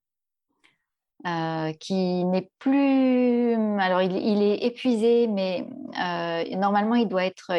[1.27, 3.53] euh, qui n'est plus.
[3.79, 5.67] Alors, il, est épuisé, mais
[5.99, 7.51] euh, normalement, il doit être.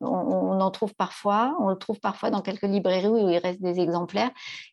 [0.00, 3.78] on, en trouve parfois, on le trouve parfois dans quelques librairies où il reste des
[3.78, 4.30] exemplaires,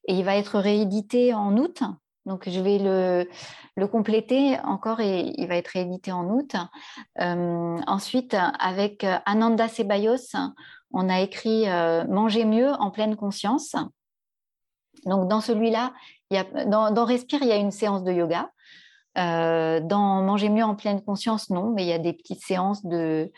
[0.08, 1.84] et il va être réédité en août.
[2.28, 6.56] Donc, je vais le, compléter encore et il va être réédité en août.
[7.22, 10.36] Euh, ensuite, avec Ananda Ceballos,
[10.92, 13.76] on a écrit euh, Manger mieux en pleine conscience.
[15.06, 15.94] Donc, dans celui-là,
[16.66, 18.52] dans, Respire, il y a une séance de yoga.
[19.18, 22.86] Euh, dans Manger mieux en pleine conscience, non, mais il y a des petites séances
[22.86, 23.32] de,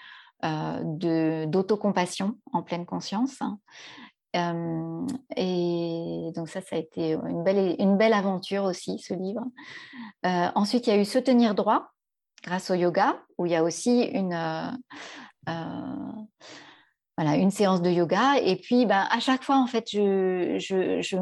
[1.45, 3.39] d'autocompassion en pleine conscience.
[4.33, 9.43] Et donc ça, ça a été une belle, une belle aventure aussi, ce livre.
[10.23, 11.91] ensuite, il y a eu Se tenir droit
[12.43, 14.33] grâce au yoga, où il y a aussi une
[17.19, 18.37] voilà, une séance de yoga.
[18.41, 21.17] Et puis, ben, à chaque fois, en fait, je, je, je,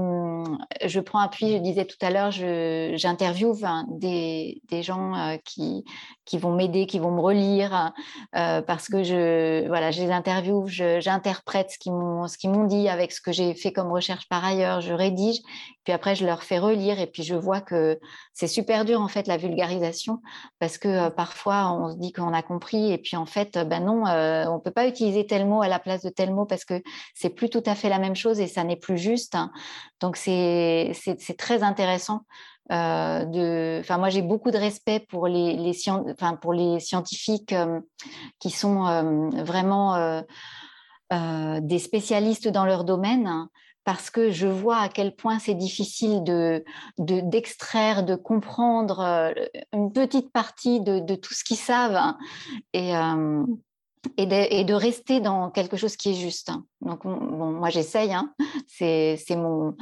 [0.88, 1.54] je prends appui.
[1.54, 3.56] Je disais tout à l'heure, j'interviewe
[3.88, 5.84] des, des, gens euh, qui,
[6.24, 7.94] qui vont m'aider, qui vont me relire,
[8.36, 13.20] euh, parce que je, voilà, je les interviewe, j'interprète ce qu'ils m'ont dit avec ce
[13.20, 15.40] que j'ai fait comme recherche par ailleurs, je rédige.
[15.88, 17.98] Puis après, je leur fais relire et puis je vois que
[18.34, 20.22] c'est super dur, en fait, la vulgarisation,
[20.60, 23.86] parce que euh, parfois, on se dit qu'on a compris et puis en fait, ben
[23.86, 26.66] non, on ne peut pas utiliser tel mot à la place de tel mot parce
[26.66, 26.82] que
[27.16, 29.36] c'est plus tout à fait la même chose et ça n'est plus juste.
[29.36, 29.52] Hein.
[30.02, 30.94] Donc c'est
[31.38, 32.24] très intéressant.
[32.72, 35.72] Euh, enfin moi j'ai beaucoup de respect pour les,
[36.42, 37.80] pour les scientifiques euh,
[38.40, 40.22] qui sont euh, vraiment
[41.10, 43.50] des spécialistes dans leur domaine hein,
[43.88, 46.66] parce que je vois à quel point c'est difficile de
[46.98, 49.34] d'extraire, de, comprendre
[49.72, 51.96] une petite partie de, tout ce qu'ils savent.
[51.96, 52.18] Hein.
[52.74, 52.92] Et,
[54.18, 54.26] et
[54.66, 56.50] de, rester dans quelque chose qui est juste.
[56.50, 56.66] Hein.
[56.82, 58.14] Donc, bon, moi, j'essaye.
[58.14, 58.34] Hein.
[58.68, 59.74] C'est mon,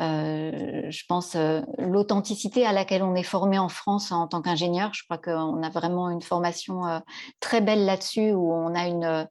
[0.00, 4.92] euh, je pense, euh, l'authenticité à laquelle on est formé en France en tant qu'ingénieur.
[4.94, 7.00] Je crois qu'on a vraiment une formation euh,
[7.40, 9.28] très belle là-dessus, où on a une,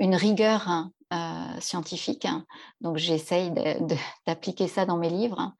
[0.00, 2.26] une rigueur hein, scientifique.
[2.80, 3.52] Donc, j'essaye
[4.26, 5.54] d'appliquer ça dans mes livres.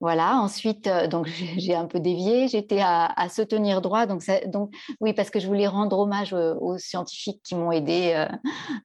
[0.00, 1.26] Voilà, ensuite, euh, donc
[1.56, 4.06] j'ai un peu dévié, j'étais à, se tenir droit.
[4.06, 8.28] Donc, donc, oui, parce que je voulais rendre hommage aux, scientifiques qui m'ont aidé euh,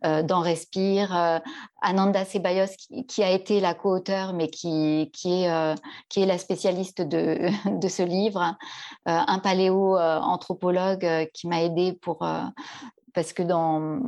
[0.06, 1.42] euh, dans Respire.
[1.82, 2.72] Ananda Sebayos,
[3.08, 5.76] qui, a été la co-auteure, mais qui, qui, est,
[6.10, 7.50] qui est la spécialiste de,
[7.80, 8.56] de ce livre.
[9.06, 12.26] un paléo-anthropologue qui m'a aidé pour
[13.14, 14.00] parce que dans,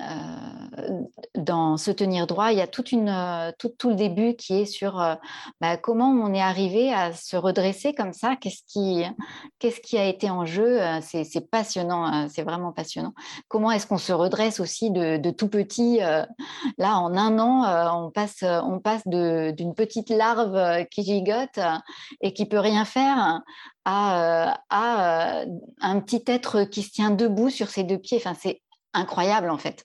[0.00, 1.00] euh,
[1.34, 4.60] dans se tenir droit, il y a toute une, euh, tout, tout, le début qui
[4.60, 5.14] est sur euh,
[5.60, 9.04] bah, comment on est arrivé à se redresser comme ça, qu'est-ce qui,
[9.82, 13.14] qui a été en jeu, c'est passionnant, c'est vraiment passionnant.
[13.48, 18.10] Comment est-ce qu'on se redresse aussi de, de tout petit Là, en un an, on
[18.10, 21.58] passe, on passe d'une petite larve qui gigote
[22.20, 23.42] et qui peut rien faire
[23.84, 25.44] à, à,
[25.80, 28.18] un petit être qui se tient debout sur ses deux pieds.
[28.18, 28.60] Enfin, c'est
[28.92, 29.84] incroyable en fait.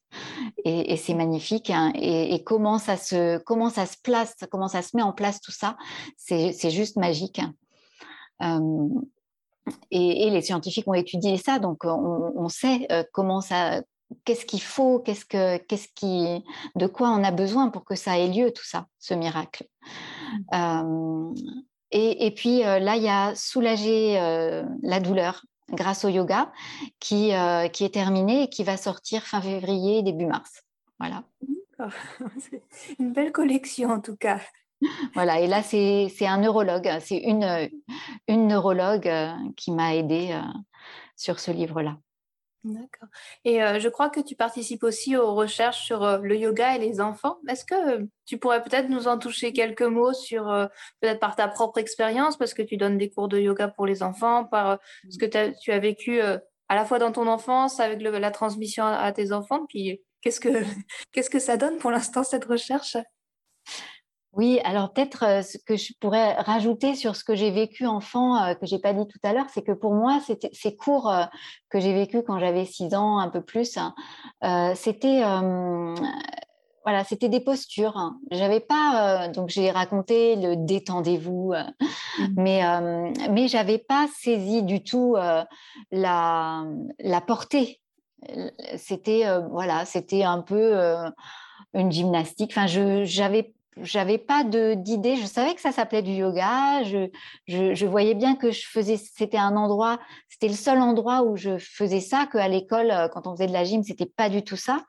[0.64, 1.70] Et, c'est magnifique.
[1.70, 1.92] Hein.
[1.96, 5.52] Et, comment, ça se, comment ça se place, comment ça se met en place tout
[5.52, 5.78] ça,
[6.18, 7.42] c'est juste magique.
[8.42, 8.90] Euh,
[9.92, 13.82] et, les scientifiques ont étudié ça, donc on, sait euh, comment ça,
[14.24, 16.44] qu'est-ce qu'il faut, qu'est-ce que, qu'est-ce qui,
[16.76, 19.68] de quoi on a besoin pour que ça ait lieu tout ça, ce miracle.
[20.52, 20.56] Mmh.
[20.56, 21.34] Euh,
[21.92, 24.16] et, puis là, il y a soulager
[24.82, 26.52] la douleur grâce au yoga
[27.00, 30.64] qui, euh, qui est terminé et qui va sortir fin février, début mars.
[31.00, 31.24] Voilà.
[33.00, 34.40] Une belle collection en tout cas.
[35.14, 37.70] Voilà, et là, c'est un neurologue, c'est une,
[38.28, 40.42] une neurologue euh, qui m'a aidée euh,
[41.16, 41.98] sur ce livre-là.
[42.66, 43.10] D'accord.
[43.44, 46.80] Et euh, je crois que tu participes aussi aux recherches sur euh, le yoga et
[46.80, 47.38] les enfants.
[47.48, 50.66] Est-ce que tu pourrais peut-être nous en toucher quelques mots sur, euh,
[51.00, 54.02] peut-être par ta propre expérience, parce que tu donnes des cours de yoga pour les
[54.02, 54.80] enfants, par
[55.12, 59.12] ce que tu as vécu à la fois dans ton enfance avec la transmission à,
[59.12, 60.50] tes enfants, puis qu'est-ce que,
[61.12, 62.98] qu'est-ce que ça donne pour l'instant cette recherche?
[64.36, 68.44] Oui, alors peut-être euh, ce que je pourrais rajouter sur ce que j'ai vécu enfant,
[68.44, 70.20] euh, que j'ai pas dit tout à l'heure, c'est que pour moi,
[70.52, 71.24] ces cours euh,
[71.70, 73.94] que j'ai vécu quand j'avais 6 ans, un peu plus, hein,
[74.76, 75.22] c'était
[76.84, 77.98] voilà, c'était des postures.
[77.98, 78.20] Hein.
[78.30, 82.26] J'avais pas, donc j'ai raconté le détendez-vous, mmh.
[82.36, 82.62] mais
[83.32, 85.16] mais j'avais pas saisi du tout
[85.92, 86.64] la
[87.00, 87.82] la portée.
[88.78, 90.78] C'était voilà, c'était un peu
[91.74, 92.52] une gymnastique.
[92.52, 95.16] Enfin, je j'avais j'avais pas d'idée.
[95.18, 96.84] Je savais que ça s'appelait du yoga.
[96.84, 97.10] Je,
[97.48, 98.98] je, voyais bien que je faisais.
[98.98, 100.00] C'était un endroit.
[100.30, 102.26] C'était le seul endroit où je faisais ça.
[102.26, 104.84] Que à l'école, euh, quand on faisait de la gym, c'était pas du tout ça.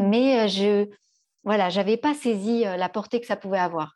[0.00, 0.88] Mais euh, je,
[1.44, 3.94] voilà, j'avais pas saisi euh, la portée que ça pouvait avoir.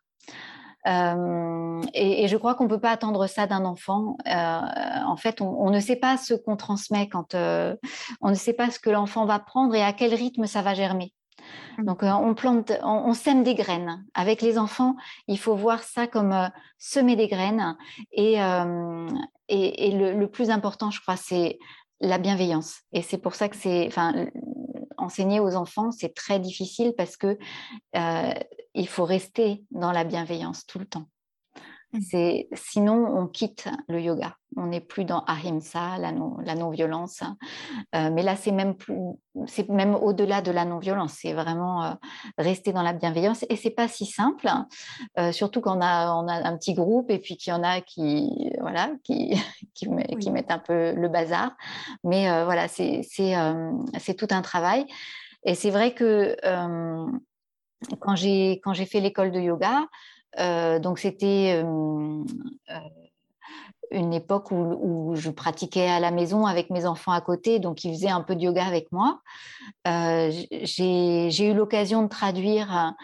[0.85, 4.17] et, je crois qu'on peut pas attendre ça d'un enfant.
[4.25, 8.79] en fait, on, ne sait pas ce qu'on transmet quand on ne sait pas ce
[8.79, 11.13] que l'enfant va prendre et à quel rythme ça va germer.
[11.77, 11.85] Mmh.
[11.85, 14.05] Donc, euh, on plante, on, sème des graines.
[14.13, 14.95] Avec les enfants,
[15.27, 17.77] il faut voir ça comme euh, semer des graines.
[18.11, 19.07] Et, euh,
[19.47, 21.59] et, le, plus important, je crois, c'est
[22.01, 22.81] la bienveillance.
[22.91, 23.89] Et c'est pour ça que c'est,
[24.97, 27.37] enseigner aux enfants, c'est très difficile parce que
[28.75, 31.05] il faut rester dans la bienveillance tout le temps.
[31.93, 31.99] Mmh.
[32.09, 34.35] C'est sinon on quitte le yoga.
[34.55, 37.21] On n'est plus dans ahimsa, la non, la non violence.
[37.95, 38.95] Euh, mais là c'est même plus,
[39.45, 41.17] c'est même au-delà de la non violence.
[41.21, 41.93] C'est vraiment euh,
[42.39, 44.47] rester dans la bienveillance et c'est pas si simple.
[44.47, 44.67] Hein.
[45.19, 47.63] Euh, surtout quand on a on a un petit groupe et puis qu'il y en
[47.63, 49.35] a qui voilà qui
[49.75, 49.87] qui,
[50.19, 51.55] qui mettent un peu le bazar.
[52.03, 53.33] Mais voilà c'est c'est
[53.99, 54.85] c'est tout un travail.
[55.45, 56.35] Et c'est vrai que
[57.99, 59.87] quand j'ai quand j'ai fait l'école de yoga,
[60.37, 62.23] donc c'était euh,
[62.71, 62.79] euh,
[63.91, 67.93] une époque où, je pratiquais à la maison avec mes enfants à côté, donc ils
[67.93, 69.21] faisaient un peu de yoga avec moi.
[69.85, 72.95] j'ai eu l'occasion de traduire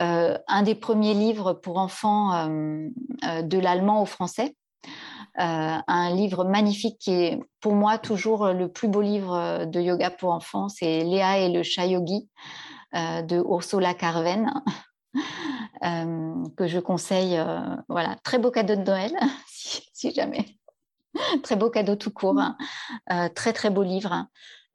[0.00, 4.56] un des premiers livres pour enfants de l'allemand au français.
[5.36, 10.30] un livre magnifique qui est pour moi toujours le plus beau livre de yoga pour
[10.30, 12.26] enfants, c'est Léa et le chat yogi
[12.94, 14.50] de Ursula Carven.
[15.84, 17.36] Euh, que je conseille.
[17.38, 19.12] Euh, voilà, très beau cadeau de Noël,
[19.46, 20.44] si, jamais.
[21.44, 22.38] très beau cadeau tout court.
[22.38, 22.56] Hein.
[23.12, 24.12] Euh, très, très beau livre.
[24.12, 24.28] Hein,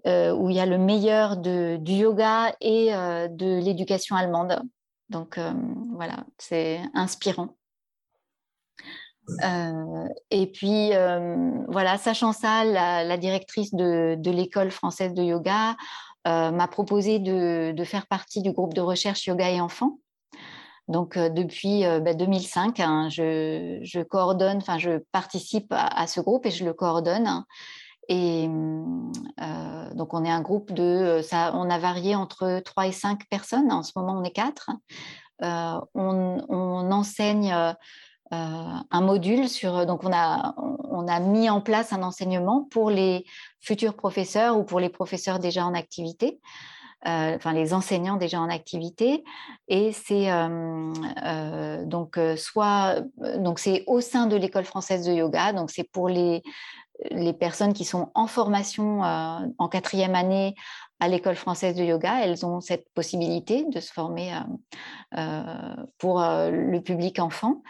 [0.05, 4.61] où il y a le meilleur de, du yoga et de l'éducation allemande.
[5.09, 5.39] Donc
[5.93, 7.55] voilà, c'est inspirant.
[10.29, 10.91] et puis,
[11.69, 15.77] voilà, sachant ça, la, directrice de, de l'école française de yoga
[16.25, 19.99] m'a proposé de, de, faire partie du groupe de recherche yoga et enfants.
[20.87, 26.65] Donc depuis 2005, bah, hein, je, coordonne, enfin je participe à, ce groupe et je
[26.65, 27.45] le coordonne.
[28.09, 33.27] Et donc on est un groupe de, ça, on a varié entre 3 et 5
[33.29, 33.71] personnes.
[33.71, 34.71] En ce moment, on est 4.
[35.95, 37.55] On, enseigne
[38.31, 43.25] un module sur, donc on a, on a mis en place un enseignement pour les
[43.61, 46.39] futurs professeurs ou pour les professeurs déjà en activité.
[47.05, 49.25] Euh, enfin les enseignants déjà en activité.
[49.67, 50.93] Et c'est euh,
[51.25, 53.01] euh, donc soit
[53.39, 56.43] donc c'est au sein de l'école française de yoga, donc c'est pour les
[57.11, 60.53] les personnes qui sont en formation en quatrième année
[61.01, 64.31] à l'école française de yoga, elles ont cette possibilité de se former
[65.97, 67.63] pour le public enfant.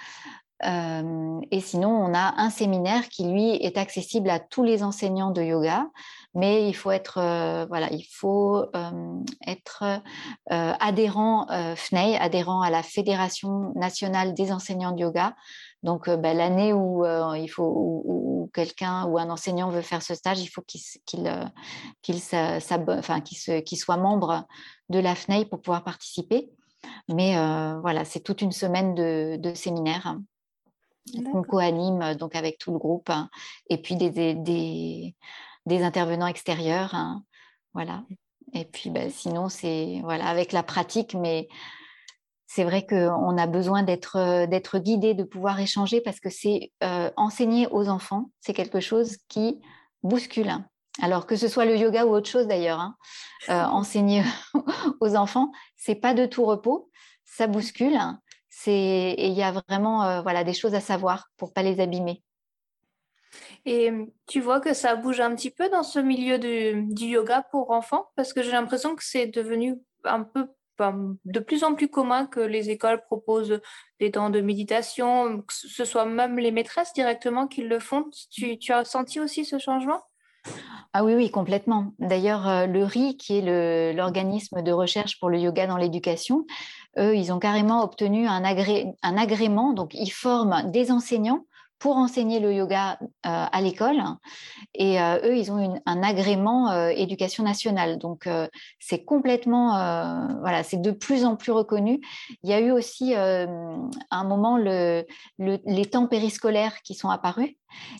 [0.61, 5.41] et sinon, on a un séminaire qui, lui, est accessible à tous les enseignants de
[5.41, 5.87] yoga,
[6.35, 10.01] mais il faut être, euh, voilà, il faut euh, être
[10.49, 15.35] adhérent FNEI, adhérent à la Fédération nationale des enseignants de yoga.
[15.83, 17.05] Donc, bah, l'année où
[17.35, 17.71] il faut
[18.05, 20.79] où, quelqu'un ou un enseignant veut faire ce stage, il faut qu'il
[22.87, 23.21] enfin,
[23.75, 24.45] soit membre
[24.89, 26.49] de la FNEI pour pouvoir participer.
[27.09, 27.35] Mais
[27.81, 30.17] voilà, c'est toute une semaine de, de séminaires
[31.31, 33.29] qu'on co-anime donc avec tout le groupe hein,
[33.69, 35.15] et puis des, des, des
[35.67, 36.93] intervenants extérieurs.
[36.93, 37.23] Hein,
[37.73, 38.03] voilà.
[38.53, 41.47] Et puis bah, sinon, c'est voilà, avec la pratique, mais
[42.55, 47.09] c'est vrai qu'on a besoin d'être, d'être guidé, de pouvoir échanger parce que c'est euh,
[47.17, 49.59] enseigner aux enfants, c'est quelque chose qui
[50.03, 50.51] bouscule.
[51.01, 52.95] Alors que ce soit le yoga ou autre chose d'ailleurs, hein,
[53.49, 54.23] euh, enseigner
[55.01, 56.91] aux enfants, c'est pas de tout repos,
[57.25, 57.97] ça bouscule.
[58.51, 61.79] C'est et il y a vraiment euh, voilà des choses à savoir pour pas les
[61.79, 62.21] abîmer.
[63.65, 63.91] Et
[64.27, 68.09] tu vois que ça bouge un petit peu dans ce milieu du, yoga pour enfants?
[68.15, 70.47] Parce que j'ai l'impression que c'est devenu un peu
[70.79, 73.61] de plus en plus commun que les écoles proposent
[73.99, 78.05] des temps de méditation, que ce soit même les maîtresses directement qui le font.
[78.31, 80.01] Tu, as senti aussi ce changement?
[80.91, 81.93] Ah oui, oui, complètement.
[81.99, 86.45] D'ailleurs, euh, le RI, qui est l'organisme de recherche pour le yoga dans l'éducation,
[86.97, 89.73] eux, ils ont carrément obtenu un, un agrément.
[89.73, 91.45] Donc, ils forment des enseignants
[91.83, 94.01] pour enseigner le yoga euh, à l'école.
[94.73, 97.97] Et euh, eux, ils ont un agrément euh, éducation nationale.
[97.97, 98.25] Donc,
[98.79, 99.71] c'est complètement,
[100.39, 101.99] voilà, c'est de plus en plus reconnu.
[102.41, 105.03] Il y a eu aussi un moment le,
[105.39, 107.49] les temps périscolaires qui sont apparus.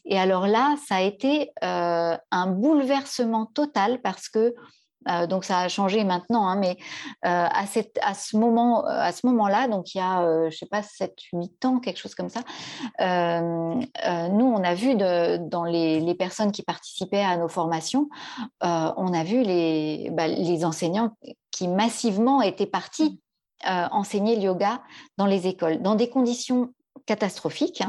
[0.05, 4.55] Et alors là, ça a été un bouleversement total parce que
[5.09, 6.77] euh, donc ça a changé maintenant, hein, mais
[7.25, 7.63] euh, à,
[8.01, 11.65] à, ce moment, à ce moment-là, donc il y a, euh, je sais pas, 7-8
[11.65, 12.41] ans, quelque chose comme ça,
[12.99, 18.07] nous, on a vu dans les, personnes qui participaient à nos formations,
[18.61, 21.11] on a vu les, bah, les enseignants
[21.51, 23.19] qui massivement étaient partis
[23.65, 24.81] enseigner le yoga
[25.17, 26.73] dans les écoles, dans des conditions
[27.05, 27.83] catastrophiques,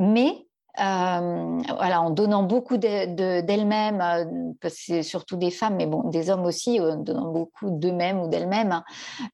[0.00, 0.47] mais
[0.80, 6.92] euh, en donnant beaucoup d'elles-mêmes, euh, c'est surtout des femmes, mais des hommes aussi, euh,
[6.92, 8.82] en donnant beaucoup d'eux-mêmes ou d'elles-mêmes,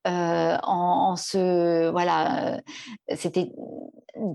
[0.05, 0.81] hein,
[1.93, 2.61] voilà,
[3.15, 3.53] c'était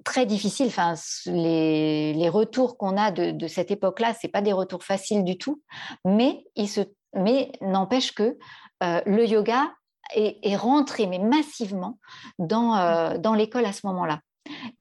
[0.04, 0.68] très difficile.
[0.68, 0.94] Enfin,
[1.26, 5.62] les, retours qu'on a de, cette époque-là, c'est pas des retours faciles du tout,
[6.06, 6.44] mais
[7.62, 8.38] n'empêche que
[8.82, 9.72] le yoga
[10.16, 11.98] est, est, rentré mais massivement
[12.38, 14.20] dans, dans l'école à ce moment-là.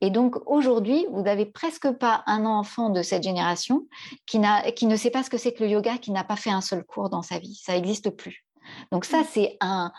[0.01, 3.87] Et donc aujourd'hui, vous n'avez presque pas un enfant de cette génération
[4.27, 4.41] qui,
[4.77, 6.61] qui ne sait pas ce que c'est que le yoga, qui n'a pas fait un
[6.61, 7.61] seul cours dans sa vie.
[7.63, 8.45] Ça n'existe plus.
[8.93, 9.93] Donc ça, c'est un,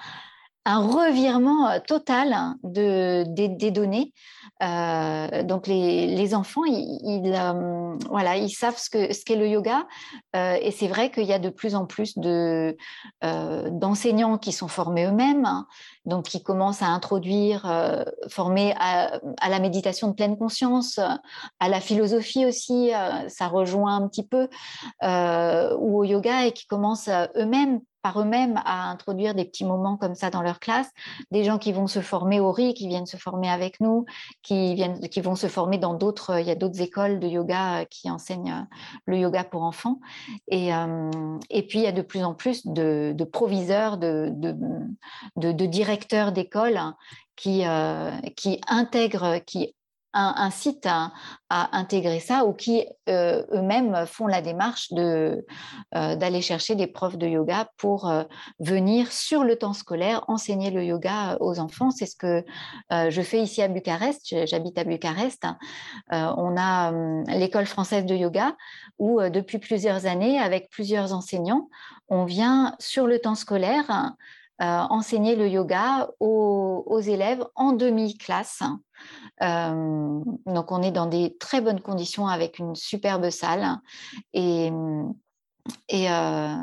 [0.70, 4.14] un revirement euh, total hein, de, des, données.
[4.62, 9.88] Euh, donc les, enfants, ils, euh, voilà, ils savent ce qu'est ce le yoga
[10.34, 12.76] et c'est vrai qu'il y a de plus en plus de,
[13.22, 15.68] d'enseignants qui sont formés eux-mêmes, hein,
[16.06, 17.72] donc qui commencent à introduire,
[18.28, 21.00] formés à, la méditation de pleine conscience,
[21.60, 22.92] à la philosophie aussi,
[23.28, 24.50] ça rejoint un petit peu,
[25.04, 30.16] ou au yoga et qui commencent eux-mêmes par eux-mêmes à introduire des petits moments comme
[30.16, 30.90] ça dans leur classe,
[31.32, 34.06] des gens qui vont se former au RI, qui viennent se former avec nous,
[34.42, 37.82] qui, viennent, qui vont se former dans d'autres, il y a d'autres écoles de yoga
[37.82, 38.76] euh, qui enseignent euh,
[39.06, 40.00] le yoga pour enfants.
[40.48, 41.10] Et, euh,
[41.50, 44.32] et puis, il y a de plus en plus de, proviseurs, de,
[45.36, 46.96] de, directeurs d'écoles hein,
[47.36, 47.64] qui,
[48.36, 49.74] qui intègrent, qui
[50.14, 51.12] un, site à,
[51.50, 55.42] intégrer ça ou qui euh, eux-mêmes font la démarche euh,
[55.92, 58.24] d'aller chercher des profs de yoga pour euh,
[58.60, 61.90] venir sur le temps scolaire enseigner le yoga aux enfants.
[61.90, 62.44] C'est ce que
[62.92, 64.46] je fais ici à Bucarest.
[64.46, 65.46] J'habite à Bucarest.
[66.12, 68.56] on a hum, l'école française de yoga
[69.00, 71.70] où depuis plusieurs années, avec plusieurs enseignants,
[72.10, 74.14] on vient sur le temps scolaire
[74.60, 78.62] enseigner le yoga aux, élèves en demi-classe
[79.42, 83.78] euh, donc, on est dans des très bonnes conditions avec une superbe salle.
[84.34, 84.70] Et,
[85.94, 86.56] euh,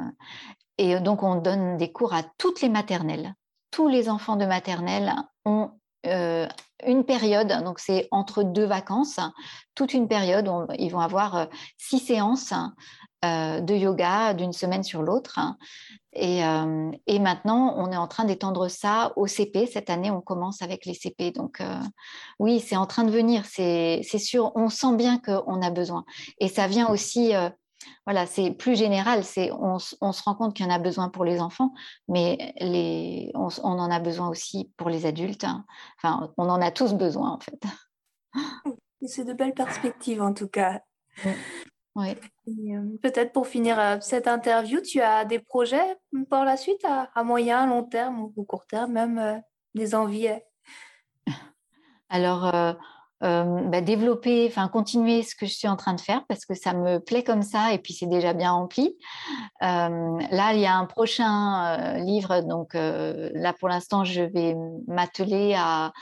[0.79, 3.35] et donc, on donne des cours à toutes les maternelles.
[3.71, 5.13] Tous les enfants de maternelle
[5.45, 5.71] ont
[6.07, 6.47] euh,
[6.87, 9.19] une période, donc c'est entre deux vacances,
[9.75, 12.55] toute une période où ils vont avoir six séances
[13.61, 15.39] de yoga d'une semaine sur l'autre.
[16.19, 19.67] Euh, et, maintenant, on est en train d'étendre ça au CP.
[19.67, 21.31] Cette année, on commence avec les CP.
[21.33, 21.81] Donc, euh,
[22.39, 23.45] oui, c'est en train de venir.
[23.45, 26.05] C'est sûr, on sent bien qu'on a besoin.
[26.39, 27.51] Et ça vient aussi, euh,
[28.07, 29.23] voilà, c'est plus général.
[29.37, 31.73] On, on, se rend compte qu'il y en a besoin pour les enfants,
[32.09, 35.45] mais les, on, en a besoin aussi pour les adultes.
[35.45, 35.65] Hein.
[35.99, 37.63] Enfin, on en a tous besoin, en fait.
[39.07, 40.81] C'est de belles perspectives, en tout cas.
[41.99, 45.97] Euh, peut-être pour finir euh, cette interview, tu as des projets
[46.29, 49.39] pour la suite à, moyen, long terme ou court terme, même euh,
[49.75, 50.29] des envies
[52.09, 52.53] Alors,
[53.21, 56.75] bah, développer, enfin continuer ce que je suis en train de faire parce que ça
[56.75, 58.97] me plaît comme ça et puis c'est déjà bien rempli.
[59.61, 64.55] là, il y a un prochain livre, donc là pour l'instant, je vais
[64.87, 65.93] m'atteler à,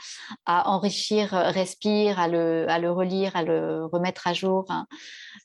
[0.45, 4.65] enrichir Respire, à le, relire, à le remettre à jour.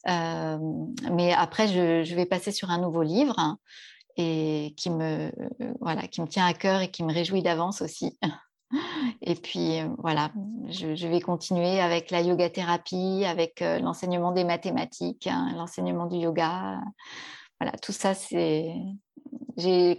[0.06, 3.56] Mais après, je, vais passer sur un nouveau livre.
[4.16, 5.30] Et qui me,
[5.80, 8.18] voilà, qui me tient à cœur et qui me réjouit d'avance aussi.
[9.22, 10.30] Et puis voilà,
[10.68, 16.80] je, vais continuer avec la yoga thérapie, avec l'enseignement des mathématiques, hein, l'enseignement du yoga.
[17.60, 18.74] Voilà, tout ça, c'est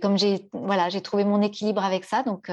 [0.02, 2.50] comme j'ai voilà, trouvé mon équilibre avec ça, donc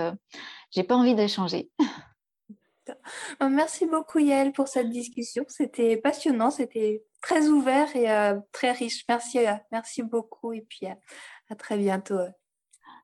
[0.71, 1.71] j'ai pas envie de changer.
[3.41, 5.45] Merci beaucoup Yael pour cette discussion.
[5.49, 8.07] C'était passionnant, c'était très ouvert et
[8.53, 9.05] très riche.
[9.09, 9.39] Merci,
[9.71, 12.19] merci beaucoup et puis à très bientôt.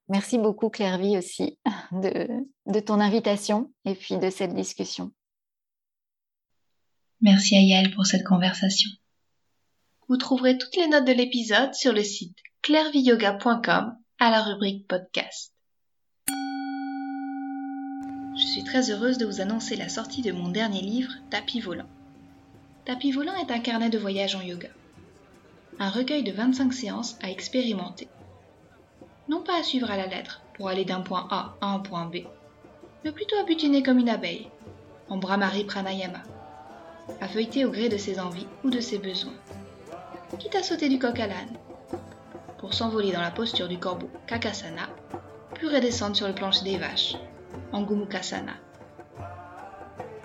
[0.09, 1.59] Merci beaucoup Claire-Vie aussi
[1.93, 5.13] de, ton invitation et puis de cette discussion.
[7.21, 8.91] Merci à Yael pour cette conversation.
[10.09, 15.55] Vous trouverez toutes les notes de l'épisode sur le site clairviyoga.com à la rubrique podcast.
[18.37, 21.89] Je suis très heureuse de vous annoncer la sortie de mon dernier livre, Tapis volant.
[22.85, 24.69] Tapis volant est un carnet de voyage en yoga.
[25.79, 28.09] Un recueil de 25 séances à expérimenter
[29.29, 32.07] non pas à suivre à la lettre pour aller d'un point A à un point
[32.07, 32.18] B,
[33.05, 34.49] mais plutôt à butiner comme une abeille,
[35.09, 36.22] en Brahmari Pranayama,
[37.20, 39.33] à feuilleter au gré de ses envies ou de ses besoins,
[40.39, 41.57] quitte à sauter du coq à l'âne,
[42.59, 44.89] pour s'envoler dans la posture du corbeau Kakasana,
[45.55, 47.16] puis redescendre sur le plancher des vaches,
[47.72, 48.55] en Gumukasana.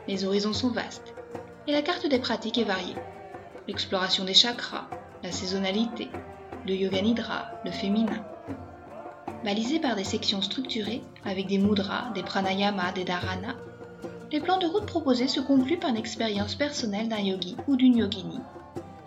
[0.08, 1.14] Les horizons sont vastes,
[1.68, 2.96] et la carte des pratiques est variée.
[3.68, 4.90] L'exploration des chakras,
[5.22, 6.10] la saisonnalité,
[6.66, 8.26] le yoga nidra, le féminin,
[9.44, 13.56] balisés par des sections structurées avec des mudras, des pranayamas, des dharanas.
[14.32, 17.98] Les plans de route proposés se concluent par une expérience personnelle d'un yogi ou d'une
[17.98, 18.40] yogini,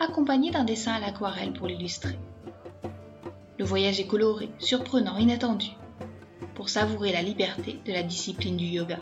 [0.01, 2.18] accompagné d'un dessin à l'aquarelle pour l'illustrer.
[3.59, 5.68] Le voyage est coloré, surprenant, inattendu,
[6.55, 8.99] pour savourer la liberté de la discipline du yoga.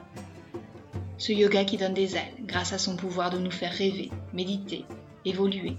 [1.16, 4.85] Ce yoga qui donne des ailes grâce à son pouvoir de nous faire rêver, méditer,
[5.24, 5.76] évoluer.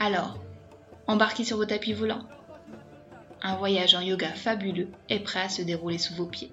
[0.00, 0.38] Alors,
[1.06, 2.26] embarquez sur vos tapis volants
[3.42, 6.52] un voyage en yoga fabuleux est prêt à se dérouler sous vos pieds.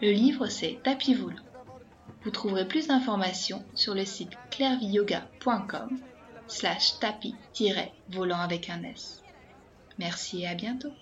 [0.00, 1.36] Le livre, c'est Tapis volant.
[2.22, 5.98] Vous trouverez plus d'informations sur le site clairviyoga.com
[6.46, 9.22] slash tapis-volant avec un S.
[9.98, 10.92] Merci et à bientôt.